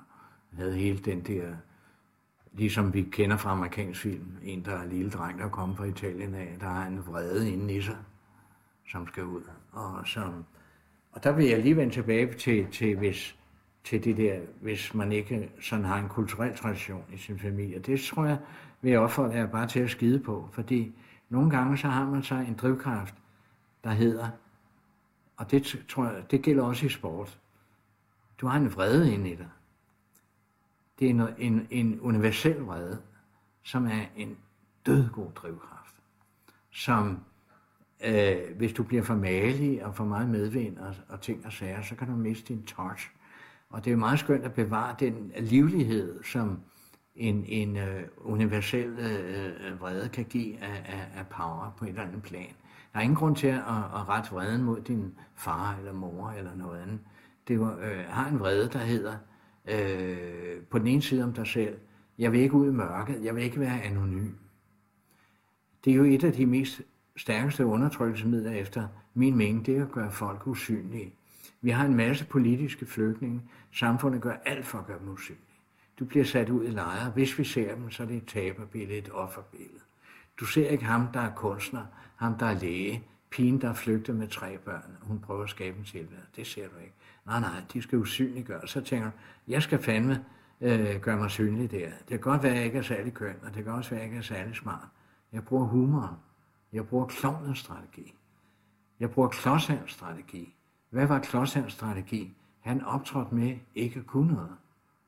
[0.56, 1.54] havde hele den der...
[2.52, 4.36] Ligesom vi kender fra amerikansk film.
[4.42, 6.56] En, der er en lille dreng, der kommer fra Italien af.
[6.60, 7.96] Der har en vrede inde i sig,
[8.88, 9.42] som skal ud.
[9.72, 10.44] Og som
[11.14, 13.36] og der vil jeg lige vende tilbage til, til, hvis,
[13.84, 17.78] til det der, hvis man ikke sådan har en kulturel tradition i sin familie.
[17.78, 18.38] Det tror jeg,
[18.80, 20.92] vil jeg opfordre jer bare til at skide på, fordi
[21.28, 23.14] nogle gange så har man så en drivkraft,
[23.84, 24.28] der hedder,
[25.36, 27.38] og det tror jeg, det gælder også i sport,
[28.40, 29.48] du har en vrede inde i dig.
[30.98, 33.02] Det er en, en, en universel vrede,
[33.62, 34.36] som er en
[34.86, 35.94] dødgod drivkraft,
[36.70, 37.24] som
[38.06, 41.82] øh, hvis du bliver for malig og for meget medvind og, og ting og sager,
[41.82, 43.10] så kan du miste din touch.
[43.70, 46.60] Og det er meget skønt at bevare den livlighed, som
[47.14, 51.88] en, en øh, universel øh, øh vrede kan give af, af, af power på et
[51.88, 52.52] eller andet plan.
[52.92, 53.58] Der er ingen grund til at,
[53.94, 56.98] at rette vreden mod din far eller mor eller noget andet.
[57.48, 59.16] Det var, øh, har en vrede, der hedder
[59.68, 61.76] øh, på den ene side om dig selv,
[62.18, 64.30] jeg vil ikke ud i mørket, jeg vil ikke være anonym.
[65.84, 66.82] Det er jo et af de mest
[67.16, 71.14] stærkeste undertrykkelsesmidler efter min mening, det er at gøre folk usynlige.
[71.60, 73.42] Vi har en masse politiske flygtninge.
[73.72, 75.44] Samfundet gør alt for at gøre dem usynlige.
[75.98, 77.10] Du bliver sat ud i lejre.
[77.10, 79.80] Hvis vi ser dem, så er det et taberbillede, et offerbillede.
[80.40, 81.84] Du ser ikke ham, der er kunstner,
[82.16, 84.96] ham, der er læge, pigen, der er flygtet med tre børn.
[85.02, 86.28] Hun prøver at skabe en tilværelse.
[86.36, 86.94] Det ser du ikke.
[87.26, 88.68] Nej, nej, de skal usynliggøre.
[88.68, 89.16] Så tænker du,
[89.48, 90.24] jeg skal fandme
[90.60, 91.86] øh, gøre mig synlig der.
[91.86, 94.00] Det kan godt være, at jeg ikke er særlig køn, og det kan også være,
[94.00, 94.88] at jeg ikke er særlig smart.
[95.32, 96.16] Jeg bruger humoren.
[96.74, 98.14] Jeg bruger klovnens strategi.
[99.00, 100.54] Jeg bruger Klodshands strategi.
[100.90, 102.34] Hvad var Klodshands strategi?
[102.60, 104.56] Han optrådte med ikke at kunne noget,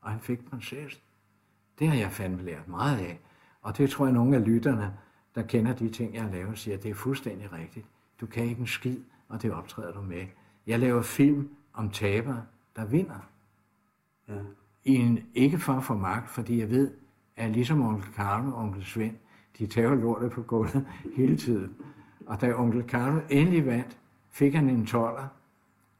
[0.01, 1.01] og han fik prinsessen.
[1.79, 3.19] Det har jeg fandme lært meget af,
[3.61, 4.97] og det tror jeg, nogle af lytterne,
[5.35, 7.85] der kender de ting, jeg har lavet, siger, at det er fuldstændig rigtigt.
[8.21, 8.99] Du kan ikke en skid,
[9.29, 10.25] og det optræder du med.
[10.67, 12.45] Jeg laver film om tabere,
[12.75, 13.29] der vinder.
[14.27, 14.39] Ja.
[14.83, 16.93] I en, ikke for at få magt, fordi jeg ved,
[17.35, 19.15] at ligesom onkel Karl og onkel Svend,
[19.59, 21.75] de tager lortet på gulvet hele tiden.
[22.25, 23.97] Og da onkel Carlo endelig vandt,
[24.29, 25.27] fik han en toller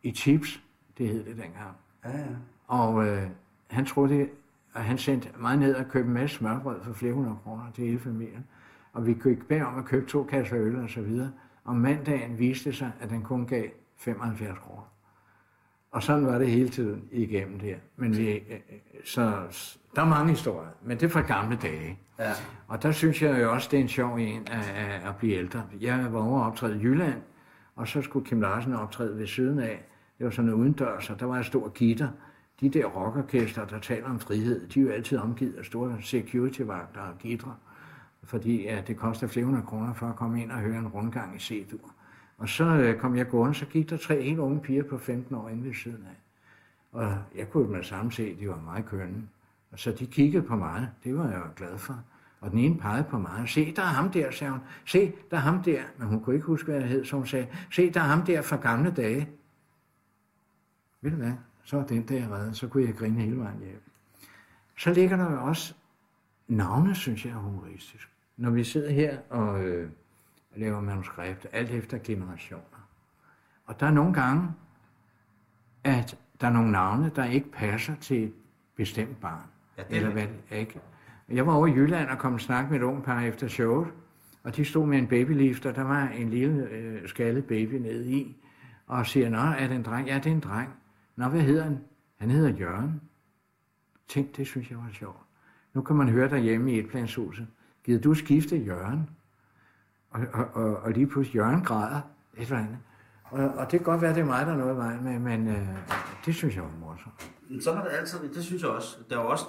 [0.03, 0.63] i chips,
[0.97, 1.75] det hed det dengang.
[2.05, 2.25] Ja, ja.
[2.67, 3.23] Og øh,
[3.67, 4.29] han troede det,
[4.73, 7.85] og han sendte mig ned og købte en masse smørbrød for flere hundrede kroner til
[7.85, 8.45] hele familien.
[8.93, 11.31] Og vi gik bag om at købe to kasser øl og så videre.
[11.63, 14.91] Og mandagen viste sig, at den kun gav 75 kroner.
[15.91, 17.75] Og sådan var det hele tiden igennem der.
[17.95, 18.41] Men vi, øh,
[19.05, 19.21] så,
[19.95, 21.99] der er mange historier, men det er fra gamle dage.
[22.19, 22.31] Ja.
[22.67, 25.63] Og der synes jeg jo også, det er en sjov en at, at, blive ældre.
[25.81, 27.21] Jeg var over optræde i Jylland,
[27.75, 29.85] og så skulle Kim Larsen optræde ved siden af
[30.17, 32.09] Det var sådan udendørs, og der var en stor gitter.
[32.61, 37.01] De der rockorkester, der taler om frihed, de er jo altid omgivet af store security-vagter
[37.01, 37.55] og gitre,
[38.23, 41.35] fordi ja, det koster flere hundrede kroner for at komme ind og høre en rundgang
[41.35, 41.91] i C-dur.
[42.37, 45.35] Og så øh, kom jeg gående, så gik der tre helt unge piger på 15
[45.35, 46.17] år inde ved siden af.
[46.91, 49.27] Og jeg kunne med samme se, at de var meget kønne.
[49.71, 50.89] Og så de kiggede på mig.
[51.03, 52.03] Det var jeg jo glad for.
[52.39, 53.49] Og den ene pegede på mig.
[53.49, 54.61] Se, der er ham der, sagde hun.
[54.85, 55.81] Se, der er ham der.
[55.97, 57.47] Men hun kunne ikke huske, hvad jeg hed, så hun sagde.
[57.71, 59.29] Se, der er ham der fra gamle dage.
[61.01, 61.33] Ved du hvad?
[61.63, 62.57] Så er den der reddet.
[62.57, 63.81] Så kunne jeg grine hele vejen hjem.
[64.77, 65.73] Så ligger der jo også
[66.47, 68.09] navne, synes jeg er humoristisk.
[68.37, 69.89] Når vi sidder her og øh,
[70.57, 72.87] laver manuskript, alt efter generationer.
[73.65, 74.49] Og der er nogle gange,
[75.83, 78.33] at der er nogle navne, der ikke passer til et
[78.75, 79.41] bestemt barn.
[79.77, 80.79] Ja, det er eller hvad det ikke.
[81.29, 83.87] Jeg var over i Jylland og kom og snakke med et ung par efter showet,
[84.43, 88.11] og de stod med en babylift, og der var en lille øh, skaldet baby nede
[88.11, 88.37] i,
[88.87, 90.07] og siger, nå, er det en dreng?
[90.07, 90.69] Ja, det er en dreng.
[91.15, 91.79] Nå, hvad hedder han?
[92.17, 93.01] Han hedder Jørgen.
[94.07, 95.19] Tænk, det synes jeg var sjovt.
[95.73, 97.47] Nu kan man høre derhjemme i et planshuset.
[97.83, 99.09] Gider du skifte Jørgen?
[100.09, 102.01] Og, og, og, og lige pludselig Jørgen græder
[102.37, 102.77] et eller andet.
[103.23, 105.19] Og, og det kan godt være, det er mig, der er noget i vejen med,
[105.19, 105.67] men øh,
[106.25, 107.31] det synes jeg var morsomt.
[107.63, 108.97] Sådan er det altid, det synes jeg også.
[109.09, 109.45] Der er jo også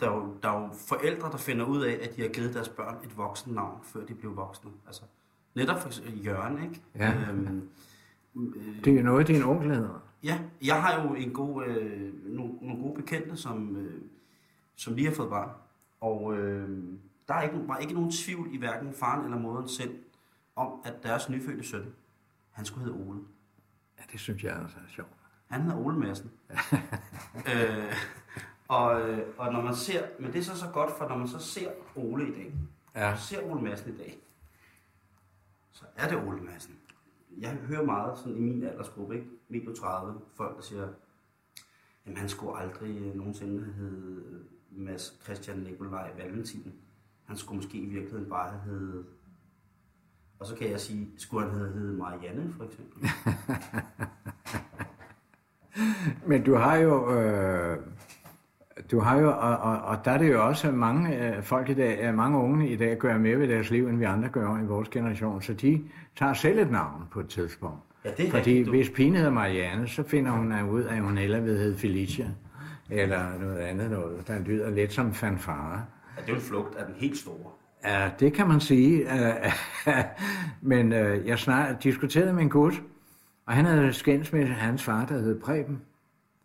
[0.00, 2.54] der er jo, der er jo forældre, der finder ud af, at de har givet
[2.54, 4.70] deres børn et voksen navn, før de blev voksne.
[4.86, 5.02] Altså,
[5.54, 6.80] netop for eksempel Jørgen, ikke?
[6.98, 7.12] Ja.
[7.30, 7.68] Øhm,
[8.84, 10.02] Det er noget, din onkel hedder.
[10.22, 14.00] ja, jeg har jo en god, øh, nogle, nogle gode bekendte, som, øh,
[14.76, 15.50] som lige har fået barn.
[16.00, 16.68] Og øh,
[17.32, 19.98] der er ikke, var ikke nogen tvivl i hverken faren eller moderen selv,
[20.56, 21.94] om at deres nyfødte søn,
[22.50, 23.20] han skulle hedde Ole.
[23.98, 25.08] Ja, det synes jeg altså er sjovt.
[25.46, 26.30] Han hedder Ole Madsen.
[27.54, 27.92] øh,
[28.68, 31.28] og, øh, og når man ser, men det er så så godt, for når man
[31.28, 32.54] så ser Ole i dag,
[32.94, 33.16] Ja.
[33.16, 34.18] ser Ole Madsen i dag,
[35.70, 36.74] så er det Ole Madsen.
[37.38, 39.26] Jeg hører meget sådan i min aldersgruppe, ikke?
[39.48, 40.88] Medio 30, folk der siger,
[42.06, 46.72] jamen han skulle aldrig nogensinde hedde Mads Christian Nikolaj Valentin.
[47.24, 49.04] Han skulle måske i virkeligheden bare have heddet
[50.42, 53.08] og så kan jeg sige, skulle han have heddet Marianne, for eksempel?
[56.30, 57.76] Men du har jo, øh,
[58.90, 61.74] du har jo, og, og, og der er det jo også mange øh, folk i
[61.74, 64.58] dag, øh, mange unge i dag gør mere ved deres liv, end vi andre gør
[64.58, 65.82] i vores generation, så de
[66.16, 67.80] tager selv et navn på et tidspunkt.
[68.04, 68.70] Ja, det er Fordi rigtigt, du.
[68.70, 72.30] hvis pigen hedder Marianne, så finder hun ud af, at hun hellere vil hedde Felicia,
[72.90, 75.84] eller noget andet noget, der lyder lidt som fanfare.
[76.16, 77.50] Ja, det er jo en flugt af den helt store.
[77.84, 79.06] Ja, det kan man sige.
[80.60, 82.82] Men øh, jeg snart diskuterede med en gut,
[83.46, 85.82] og han havde skændt med hans far, der hed Preben,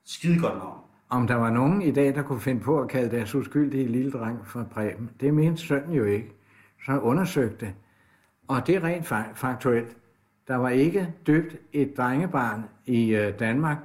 [0.06, 0.80] Skide godt navn.
[1.10, 4.12] om der var nogen i dag, der kunne finde på at kalde deres uskyldige lille
[4.12, 5.10] dreng for Preben.
[5.20, 6.32] Det mente sønnen jo ikke.
[6.86, 7.74] Så han undersøgte.
[8.48, 9.98] Og det er rent fa- faktuelt.
[10.48, 13.78] Der var ikke døbt et drengebarn i øh, Danmark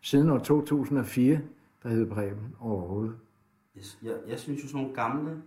[0.00, 1.40] siden år 2004,
[1.82, 3.14] der hed Preben overhovedet.
[4.02, 5.42] Jeg, jeg, synes jo, sådan nogle gamle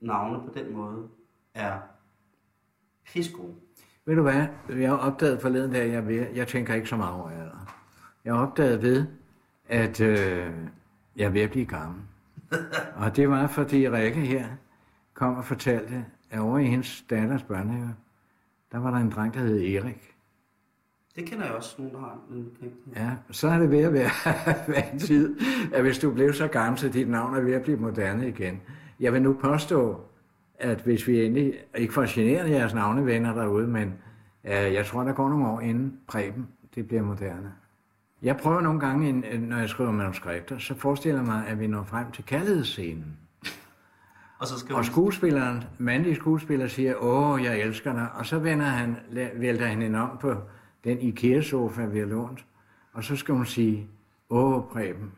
[0.00, 1.08] navne på den måde
[1.54, 1.78] er
[3.06, 3.54] pissegode.
[4.06, 4.46] Ved du hvad?
[4.68, 7.74] Jeg har opdaget forleden dag, jeg, ved, jeg tænker ikke så meget over alder.
[8.24, 9.06] Jeg har opdaget ved,
[9.68, 10.54] at øh,
[11.16, 12.02] jeg er ved at blive gammel.
[13.02, 14.48] og det var, fordi Rikke her
[15.14, 17.94] kom og fortalte, at over i hendes datters børnehave,
[18.72, 20.17] der var der en dreng, der hed Erik.
[21.18, 22.48] Det kender jeg også, nogen der har en.
[22.96, 24.10] Ja, så er det ved at være,
[24.72, 25.36] være en tid,
[25.72, 28.60] at hvis du blev så gammel, så dit navn er ved at blive moderne igen.
[29.00, 30.00] Jeg vil nu påstå,
[30.58, 33.94] at hvis vi endelig, ikke for at genere jeres navnevenner derude, men
[34.44, 37.52] øh, jeg tror, der går nogle år inden Preben, det bliver moderne.
[38.22, 41.84] Jeg prøver nogle gange, når jeg skriver manuskripter, så forestiller jeg mig, at vi når
[41.84, 43.16] frem til kærlighedsscenen.
[44.38, 48.08] Og så skal Og skuespilleren, mandlige skuespiller siger, åh, jeg elsker dig.
[48.14, 48.96] Og så vender han,
[49.34, 50.34] vælter han hende om på
[50.84, 52.44] den IKEA-sofa, vi har lånt.
[52.92, 53.86] Og så skal hun sige,
[54.30, 55.12] åh, Preben,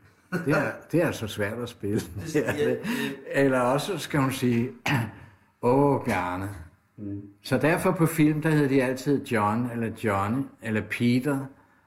[0.46, 2.00] det er, det er så svært at spille.
[2.34, 2.74] ja,
[3.32, 4.70] Eller også skal hun sige,
[5.62, 6.48] åh, Bjarne.
[7.42, 11.38] Så derfor på film, der hedder de altid John, eller Johnny, eller Peter,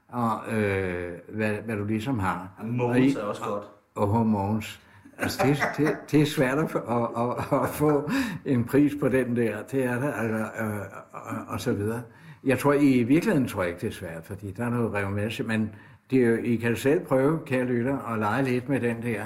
[0.07, 2.49] og øh, hvad, hvad du ligesom har.
[2.63, 3.63] Mogens er også godt.
[3.95, 4.79] og hormones.
[5.17, 8.09] Altså, det, det, det er svært at, få- at, at, at få
[8.45, 9.63] en pris på den der.
[9.63, 10.79] Det er der, altså, øh,
[11.11, 12.01] og, og så videre.
[12.45, 15.47] Jeg tror, i virkeligheden tror jeg ikke, det er svært, fordi der er noget revmæssigt,
[15.47, 15.69] men
[16.11, 19.25] det er jo, I kan selv prøve, kære lytter, at lege lidt med den der.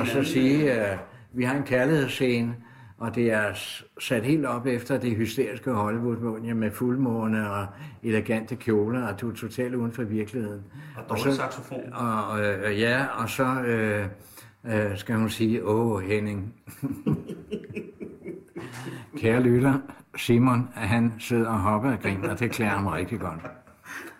[0.00, 0.98] Og så sige, at
[1.32, 2.54] vi har en kærlighedsscene,
[2.98, 3.44] og det er
[4.00, 7.66] sat helt op efter det hysteriske hollywood med fuldmåne og
[8.02, 10.62] elegante kjoler, og du er totalt uden for virkeligheden.
[10.96, 11.92] Og dårlig så- saxofon.
[11.92, 14.06] og, øh, ja, og så øh,
[14.66, 16.54] øh, skal hun sige, åh Henning.
[19.18, 19.74] Kære lytter,
[20.16, 23.40] Simon, han sidder og hopper og griner, og det klæder ham rigtig godt.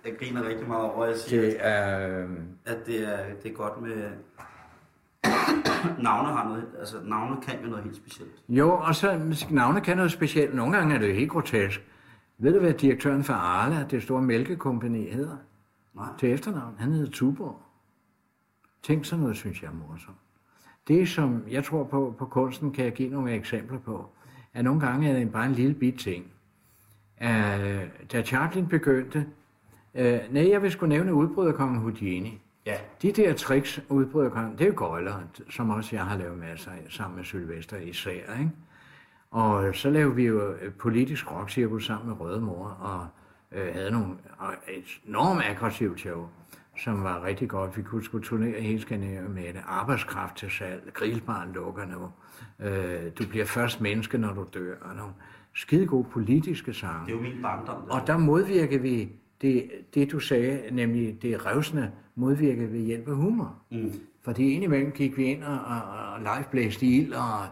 [0.05, 2.26] jeg griner rigtig meget over, at jeg siger, Det er...
[2.64, 4.11] at det er, det er godt med...
[6.03, 8.42] navne har noget, altså navne kan jo noget helt specielt.
[8.49, 10.55] Jo, og så navne kan noget specielt.
[10.55, 11.84] Nogle gange er det helt grotesk.
[12.38, 15.36] Ved du, hvad direktøren for Arla, det store mælkekompani, hedder?
[15.95, 16.07] Nej.
[16.18, 16.74] Til efternavn.
[16.78, 17.62] Han hedder Tuborg.
[18.82, 20.16] Tænk sådan noget, synes jeg er morsomt.
[20.88, 24.11] Det, som jeg tror på på kunsten, kan jeg give nogle eksempler på.
[24.55, 26.25] At nogle gange er bare en lille bit ting.
[27.21, 27.27] Uh,
[28.13, 29.27] da Chaplin begyndte,
[29.95, 30.01] uh,
[30.31, 32.41] nej, jeg vil skulle nævne udbryderkongen Houdini.
[32.67, 32.77] Ja.
[33.03, 35.15] De der tricks, udbryderkongen, det er jo gøjler,
[35.51, 38.51] som også jeg har lavet masser af, sammen med Sylvester især, ikke?
[39.31, 43.07] Og så lavede vi jo øh, politisk rockcirkus sammen med Røde Mor, og
[43.53, 46.29] øh, havde nogle og et enormt aggressivt show,
[46.77, 47.77] som var rigtig godt.
[47.77, 49.62] Vi kunne skulle turnere hele Skandinavien med det.
[49.66, 52.11] Arbejdskraft til salg, grillbaren lukker nu.
[52.66, 54.75] Øh, du bliver først menneske, når du dør.
[54.81, 55.12] Og nogle
[55.55, 57.07] skide gode politiske sange.
[57.07, 57.85] Det er jo min barndom.
[57.91, 59.09] Og der modvirker vi
[59.43, 63.57] det, det, du sagde, nemlig det revsende, modvirker ved hjælp af humor.
[63.70, 63.93] Mm.
[64.22, 67.47] Fordi indimellem gik vi ind og, og, og live blæste ild, og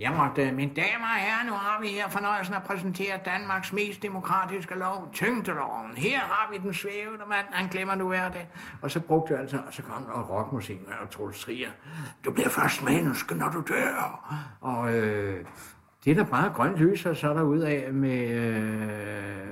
[0.00, 4.02] Jamen, øh, mine damer og herrer, nu har vi her fornøjelsen at præsentere Danmarks mest
[4.02, 5.96] demokratiske lov, tyngdeloven.
[5.96, 8.48] Her har vi den svævende mand, han glemmer nu hver dag.
[8.82, 11.70] Og så brugte jeg altså, og så kom der rockmusik, og Troels Trier,
[12.24, 14.34] du bliver først menneske, når du dør.
[14.60, 15.44] Og øh,
[16.04, 19.44] det er der bare grønt lys, og så er der ud af med, øh,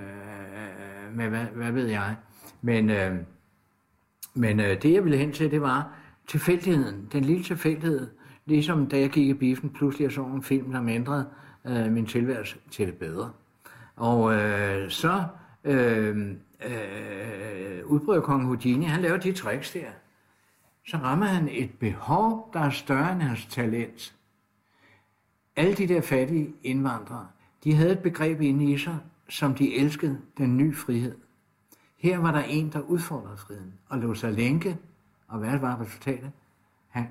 [1.13, 2.17] med hvad, hvad ved jeg.
[2.63, 3.15] Men, øh,
[4.35, 5.89] men øh, det jeg ville hen til, det var
[6.27, 8.22] tilfældigheden, den lille tilfældighed.
[8.45, 11.29] Ligesom da jeg gik i biffen, pludselig jeg så en film, der ændrede
[11.65, 13.31] øh, min tilværelse til det bedre.
[13.97, 15.25] Og øh, så
[15.65, 16.17] øh,
[16.65, 19.91] øh, udbryder kong Houdini, han laver de tricks der.
[20.87, 24.15] Så rammer han et behov, der er større end hans talent.
[25.57, 27.27] Alle de der fattige indvandrere,
[27.65, 31.17] de havde et begreb inde i sig, som de elskede, den nye frihed.
[31.99, 34.79] Her var der en, der udfordrede friheden og lå sig lænke.
[35.29, 36.33] Og hvad var resultatet?
[36.89, 37.07] Han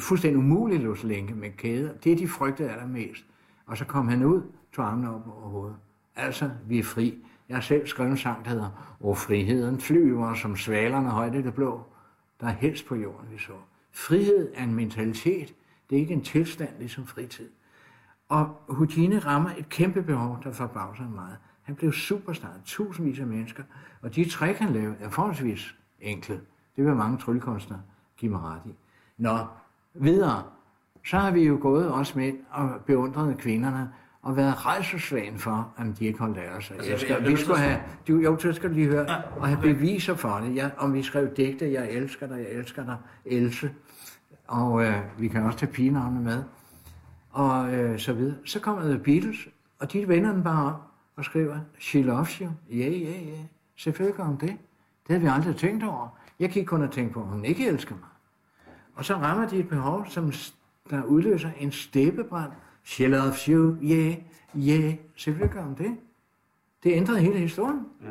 [0.00, 1.92] fuldstændig umuligt at sig lænke med kæder.
[1.92, 3.24] Det, de frygtede allermest.
[3.66, 5.76] Og så kom han ud, tog armene op over hovedet.
[6.16, 7.24] Altså, vi er fri.
[7.48, 11.42] Jeg har selv skrevet en sang, der hedder Og friheden flyver som svalerne højt i
[11.42, 11.82] det blå.
[12.40, 13.52] Der er helst på jorden, vi så.
[13.92, 15.54] Frihed er en mentalitet.
[15.90, 17.48] Det er ikke en tilstand, ligesom fritid.
[18.28, 21.36] Og Houdini rammer et kæmpe behov, der forbavser ham meget.
[21.62, 23.62] Han blev superstar, tusindvis af mennesker,
[24.02, 26.40] og de træk, han lavede, er forholdsvis enkle.
[26.76, 27.82] Det vil mange tryllekunstnere
[28.16, 28.74] give mig ret i.
[29.18, 29.38] Nå,
[30.00, 30.42] videre.
[31.06, 33.90] Så har vi jo gået også med og beundret kvinderne,
[34.22, 36.70] og været rejsesvagen for, om de ikke holdt af os.
[36.70, 39.16] Altså, jeg- jeg jeg vi skulle have, du, jo, så skal du lige høre, Ja,
[39.40, 40.56] og have beviser for det.
[40.56, 43.70] Jeg, om vi skrev digte, jeg elsker dig, jeg elsker dig, Else.
[44.46, 46.42] Og øh, vi kan også tage pigenavne med.
[47.30, 48.34] Og øh, så videre.
[48.44, 50.74] Så kommer The Beatles, og de vender den bare om
[51.16, 52.48] og skriver, She loves you.
[52.70, 53.38] Ja, ja, ja.
[53.76, 54.48] Selvfølgelig gør hun det.
[54.48, 54.56] Det
[55.08, 56.08] havde vi aldrig tænkt over.
[56.40, 58.07] Jeg gik kun og tænkte på, at hun ikke elsker mig.
[58.98, 60.32] Og så rammer de et behov, som
[60.90, 62.52] der udløser en steppebrand.
[62.84, 64.16] She loves you, yeah,
[64.56, 64.94] yeah.
[65.16, 65.96] Selvfølgelig gør hun det.
[66.82, 67.86] Det ændrede hele historien.
[68.02, 68.08] Ja.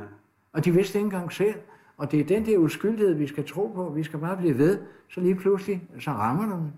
[0.53, 1.55] Og de vidste ikke engang selv.
[1.97, 3.89] Og det er den der uskyldighed, vi skal tro på.
[3.89, 4.79] Vi skal bare blive ved.
[5.09, 6.73] Så lige pludselig, så rammer den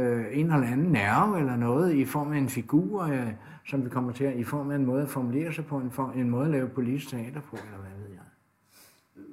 [0.00, 3.32] øh, en eller anden nerve eller noget i form af en figur, øh,
[3.66, 5.90] som vi kommer til at, i form af en måde at formulere sig på, en,
[5.90, 8.22] form, en måde at lave politisk teater på, eller hvad ved jeg.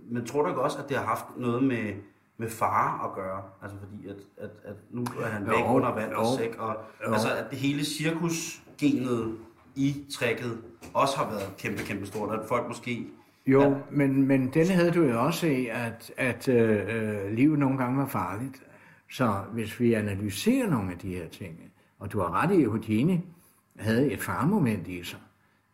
[0.09, 1.93] Men tror du ikke også, at det har haft noget med,
[2.37, 3.41] med far at gøre?
[3.61, 6.75] Altså fordi, at, at, at nu er han væk Jo, under vand og sæk, og
[7.07, 7.13] jo.
[7.13, 9.37] altså, at det hele cirkusgenet
[9.75, 10.61] i trækket
[10.93, 13.07] også har været kæmpe, kæmpe stort, at folk måske...
[13.47, 13.73] Jo, ja.
[13.91, 17.97] men, men den havde du jo også i, at, at øh, øh, livet nogle gange
[17.97, 18.63] var farligt.
[19.11, 21.59] Så hvis vi analyserer nogle af de her ting,
[21.99, 23.21] og du har ret i, at Houdini
[23.79, 25.19] havde et farmoment i sig.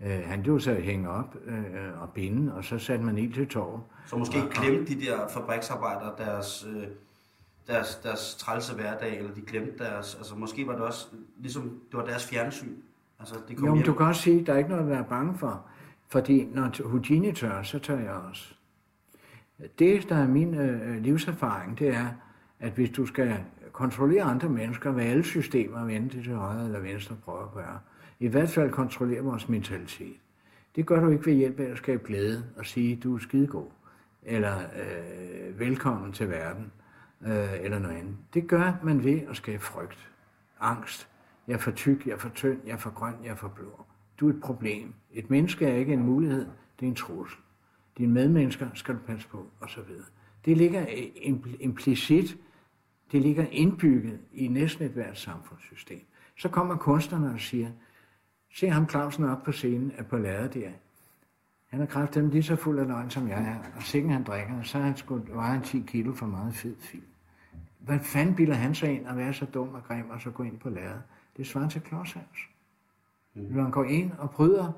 [0.05, 3.47] Øh, han blev så hænge op øh, og binde, og så satte man ild til
[3.47, 3.83] torv.
[4.05, 6.83] Så måske glemte de der fabriksarbejdere deres, øh,
[7.67, 10.15] deres, deres trælse hverdag, eller de glemte deres...
[10.15, 12.75] Altså måske var det også ligesom, det var deres fjernsyn.
[13.19, 14.89] Altså de kom Jo, men du kan også sige, at der er ikke noget at
[14.89, 15.65] være bange for.
[16.07, 18.53] Fordi når Houdini tør, så tør jeg også.
[19.79, 22.07] Det, der er min øh, livserfaring, det er,
[22.59, 23.37] at hvis du skal
[23.71, 27.79] kontrollere andre mennesker, hvad alle systemer, vende til højre eller venstre, prøver at gøre,
[28.19, 30.15] i hvert fald kontrollere vores mentalitet.
[30.75, 33.69] Det gør du ikke ved hjælp af at skabe glæde og sige, du er skidegod,
[34.23, 36.71] eller øh, velkommen til verden,
[37.21, 38.17] øh, eller noget andet.
[38.33, 40.09] Det gør man ved at skabe frygt,
[40.59, 41.09] angst.
[41.47, 43.47] Jeg er for tyk, jeg er for tynd, jeg er for grøn, jeg er for
[43.47, 43.85] blå.
[44.19, 44.93] Du er et problem.
[45.11, 46.45] Et menneske er ikke en mulighed,
[46.79, 47.39] det er en trussel.
[47.97, 50.05] Dine medmennesker skal du passe på, og så videre.
[50.45, 52.37] Det ligger øh, impl- implicit,
[53.11, 56.01] det ligger indbygget i næsten et hvert samfundssystem.
[56.37, 57.69] Så kommer kunstnerne og siger,
[58.53, 60.69] se ham Clausen op på scenen er på lader der.
[61.67, 63.77] Han er kraftigt lige så fuld af løgn, som jeg er.
[63.77, 67.03] Og sikkert han drikker, så han sgu, vejer han 10 kilo for meget fed film.
[67.79, 70.43] Hvad fanden bilder han sig ind at være så dum og grim, og så gå
[70.43, 71.01] ind på lærret?
[71.37, 72.49] Det svarer til klodshals.
[73.33, 73.41] Mm.
[73.41, 74.71] Når han går ind og bryder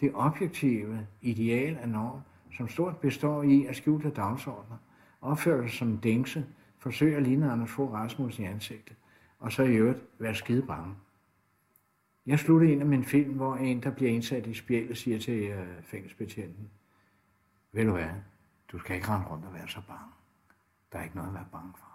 [0.00, 2.20] det objektive ideal af norm,
[2.56, 4.76] som stort består i at skjule dagsordner,
[5.20, 6.46] opføre sig som dængse,
[6.78, 8.96] forsøge at ligne Anders Fogh Rasmussen i ansigtet,
[9.38, 10.94] og så i øvrigt være skide bange.
[12.26, 15.42] Jeg sluttede ind af min film, hvor en, der bliver indsat i spjældet, siger til
[15.42, 16.70] øh, fængselsbetjenten,
[17.72, 18.10] ved du hvad,
[18.72, 20.12] du skal ikke rende rundt og være så bange.
[20.92, 21.86] Der er ikke noget at være bange for.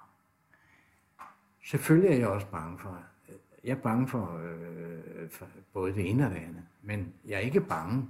[1.63, 6.09] Selvfølgelig er jeg også bange for, øh, jeg er bange for, øh, for både det
[6.09, 8.07] ene og det andet, men jeg er ikke bange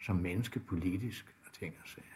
[0.00, 2.06] som menneske politisk og ting og sager.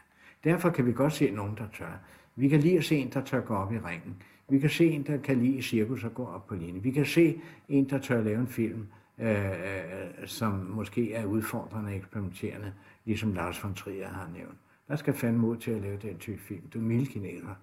[0.44, 1.98] Derfor kan vi godt se nogen, der tør.
[2.36, 4.22] Vi kan lige se en, der tør gå op i ringen.
[4.48, 6.82] Vi kan se en, der kan lide cirkus og gå op på linje.
[6.82, 8.86] Vi kan se en, der tør lave en film,
[9.19, 12.73] øh, øh, som måske er udfordrende og eksperimenterende,
[13.05, 14.59] ligesom Lars von Trier har nævnt.
[14.89, 16.69] Der skal fandme ud til at lave den type film.
[16.69, 17.55] Du er.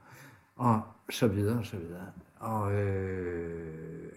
[0.55, 2.07] Og så videre og så videre.
[2.39, 4.11] Og øh,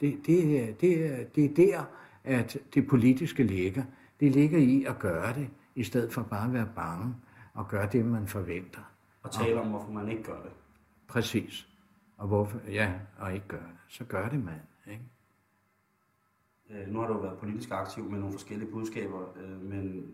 [0.00, 1.84] det, det, det, det er der,
[2.24, 3.82] at det politiske ligger.
[4.20, 7.14] Det ligger i at gøre det, i stedet for bare at være bange
[7.54, 8.80] og gøre det, man forventer.
[9.22, 10.52] Og tale om, hvorfor man ikke gør det.
[11.08, 11.68] Præcis.
[12.16, 13.76] Og hvorfor, ja, og ikke gør det.
[13.88, 15.04] Så gør det man, ikke?
[16.70, 20.04] Øh, nu har du været politisk aktiv med nogle forskellige budskaber, øh, men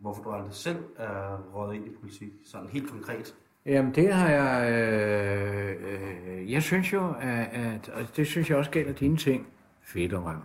[0.00, 3.34] hvorfor du aldrig selv er røget ind i politik, sådan helt konkret?
[3.66, 5.76] Jamen det har jeg, øh,
[6.38, 9.46] øh, jeg synes jo, at, at, og det synes jeg også gælder dine ting,
[9.82, 10.36] Fedorøv,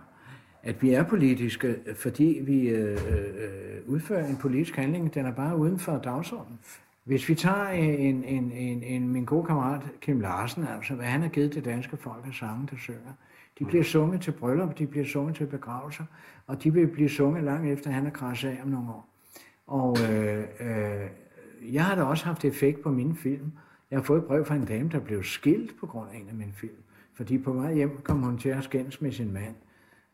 [0.62, 5.56] at vi er politiske, fordi vi øh, øh, udfører en politisk handling, den er bare
[5.56, 6.58] uden for dagsordenen.
[7.04, 11.22] Hvis vi tager en, en, en, en, min gode kammerat Kim Larsen, altså hvad han
[11.22, 13.12] har givet det danske folk af sange, der synger,
[13.58, 16.04] de bliver sunget til bryllup, de bliver sunget til begravelser,
[16.46, 19.08] og de vil blive sunget langt efter, han er krasset af om nogle år.
[19.66, 21.06] Og øh, øh,
[21.74, 23.52] jeg har da også haft effekt på mine film.
[23.90, 26.28] Jeg har fået et brev fra en dame, der blev skilt på grund af en
[26.28, 26.76] af mine film.
[27.14, 29.54] Fordi på vej hjem kom hun til at skændes med sin mand.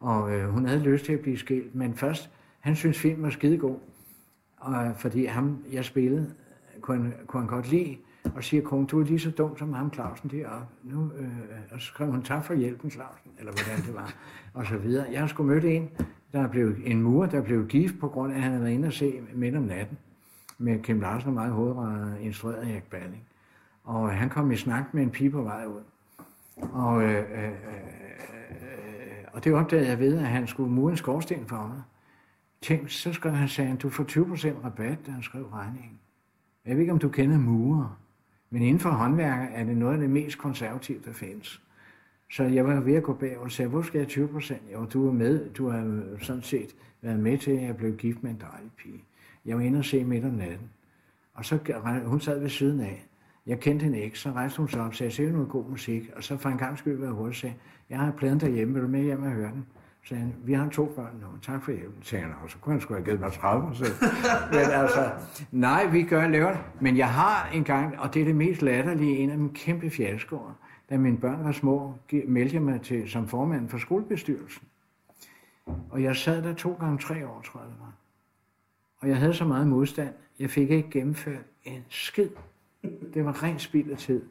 [0.01, 2.31] Og øh, hun havde lyst til at blive skilt, men først,
[2.61, 3.79] han synes film var skidegod.
[4.57, 6.35] Og, fordi ham, jeg spillede,
[6.81, 7.97] kunne han, kunne han godt lide.
[8.35, 10.67] Og siger kong, du er lige så dum som ham Clausen deroppe.
[10.83, 11.29] Nu, øh,
[11.71, 14.15] og så skrev hun, tak for hjælpen Clausen, eller hvordan det var,
[14.59, 15.07] og så videre.
[15.13, 15.91] Jeg har sgu mødt en,
[16.33, 18.87] der blev en mur, der blev gift på grund af, at han havde været inde
[18.87, 19.99] og se midt om natten
[20.59, 23.23] med Kim Larsen og mig hovedretter, instrueret af Erik Balling.
[23.85, 25.83] Og han kom i snak med en pige på vej ud.
[26.57, 27.49] Og, øh, øh, øh,
[28.51, 31.83] øh, og det opdagede jeg ved, at han skulle mure en skorsten for mig.
[32.63, 35.99] Tænk, så skrev han, sagde han, du får 20% rabat, da han skrev regningen.
[36.67, 37.99] Jeg ved ikke, om du kender murer,
[38.55, 41.63] men inden for håndværker er det noget af det mest konservative, der findes.
[42.31, 44.63] Så jeg var ved at gå bag og sagde, hvor skal jeg 20 procent?
[44.73, 47.97] Jo, du er med, du har øh, sådan set været med til, at jeg blev
[47.97, 49.05] gift med en dejlig pige.
[49.45, 50.71] Jeg var inde og se midt om natten.
[51.35, 51.59] Og så
[52.05, 53.07] hun sad ved siden af.
[53.47, 56.11] Jeg kendte hende ikke, så rejste hun sig op og sagde, se noget god musik.
[56.17, 57.55] Og så for en gang skyld var jeg hurtigt sagde,
[57.91, 59.67] jeg har pladen derhjemme, vil du med hjem og høre den?
[60.05, 62.03] Sagde han, vi har to børn nu, tak for hjælpen.
[62.03, 63.85] Sagde han, og så kunne han sgu have givet mig 30 så.
[64.53, 65.11] Men altså,
[65.51, 69.17] nej, vi gør laver Men jeg har en gang, og det er det mest latterlige,
[69.17, 70.53] en af mine kæmpe fiaskoer,
[70.91, 71.95] da mine børn var små,
[72.27, 74.67] meldte jeg mig til, som formand for skolebestyrelsen.
[75.91, 77.93] Og jeg sad der to gange tre år, tror jeg det var.
[78.99, 82.29] Og jeg havde så meget modstand, jeg fik ikke gennemført en skid.
[83.15, 84.23] Det var rent spild af tid.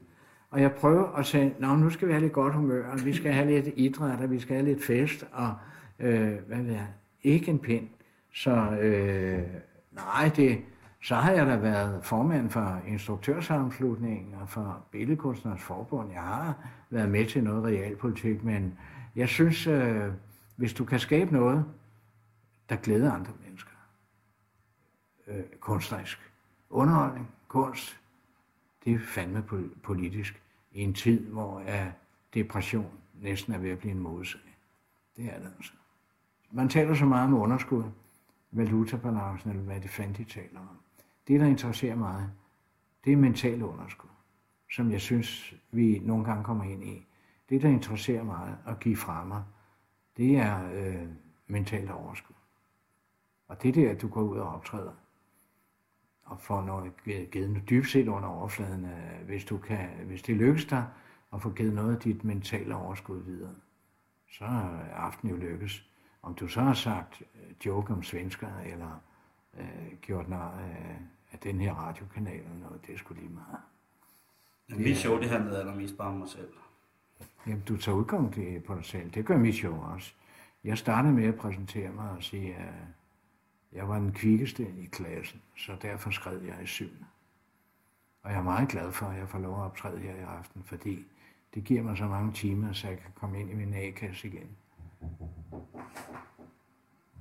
[0.54, 3.14] Og jeg prøver at sige, Nå, nu skal vi have lidt godt humør, og vi
[3.14, 5.56] skal have lidt idræt, og vi skal have lidt fest, og
[6.00, 6.88] øh, hvad ved jeg,
[7.24, 7.88] ikke en pind.
[8.34, 8.52] Så
[8.82, 9.44] øh,
[9.92, 10.62] nej, det,
[11.02, 16.12] så har jeg da været formand for instruktørsammenslutningen og for Billedkunstners Forbund.
[16.12, 16.56] Jeg har
[16.90, 18.78] været med til noget realpolitik, men
[19.16, 20.08] jeg synes, øh,
[20.56, 21.66] hvis du kan skabe noget,
[22.70, 23.72] der glæder andre mennesker,
[25.28, 26.32] øh, kunstnerisk.
[26.70, 28.00] Underholdning, kunst,
[28.86, 29.44] det er fandme
[29.84, 30.43] politisk
[30.74, 31.92] i en tid, hvor er
[32.34, 34.58] depression næsten er ved at blive en modsag.
[35.18, 35.74] Det er det altså.
[36.52, 37.84] Man taler så meget om underskud,
[38.52, 40.80] valutabalancen, eller hvad det fandt de taler om.
[41.28, 42.30] Det, der interesserer mig,
[43.06, 44.10] det er mentale underskud,
[44.72, 47.08] som jeg synes, vi nogle gange kommer ind i.
[47.50, 49.44] Det, der interesserer mig at give fra mig,
[50.18, 51.08] det er øh,
[51.48, 52.36] mentalt overskud.
[53.48, 54.92] Og det der, at du går ud og optræder
[56.26, 56.92] og får noget
[57.32, 60.88] givet noget dybt set under overfladen, øh, hvis, du kan, hvis det lykkes dig
[61.34, 63.56] at få givet noget af dit mentale overskud videre,
[64.30, 65.90] så er aften jo lykkes.
[66.22, 69.02] Om du så har sagt øh, joke om svensker, eller
[69.60, 70.98] øh, gjort noget af,
[71.32, 73.58] af den her radiokanal eller noget, det er sgu lige meget.
[74.70, 76.54] Ja, mit show, det handlede allermest bare om mig selv.
[77.48, 79.12] Jamen, du tager udgangspunkt på dig selv.
[79.12, 80.14] Det gør mit show også.
[80.64, 82.74] Jeg startede med at præsentere mig og sige, at
[83.76, 87.06] Jeg var den kvikkeste i klassen, så derfor skred jeg i syvende.
[88.24, 90.64] Og jeg er meget glad for, at jeg får lov at optræde her i aften,
[90.66, 91.06] fordi
[91.54, 94.50] det giver mig så mange timer, så jeg kan komme ind i min A-kasse igen.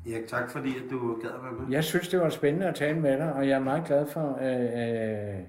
[0.07, 1.71] Erik, tak fordi at du gad at være med.
[1.71, 4.39] Jeg synes, det var spændende at tale med dig, og jeg er meget glad for,
[4.41, 5.45] øh, øh,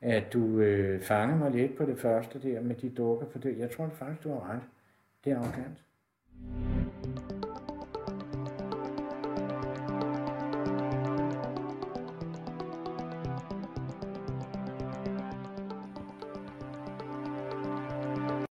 [0.00, 3.58] at du øh, fangede mig lidt på det første der med de dukker, for det,
[3.58, 4.62] jeg tror faktisk, du har ret.
[5.24, 5.78] Det er arrogant.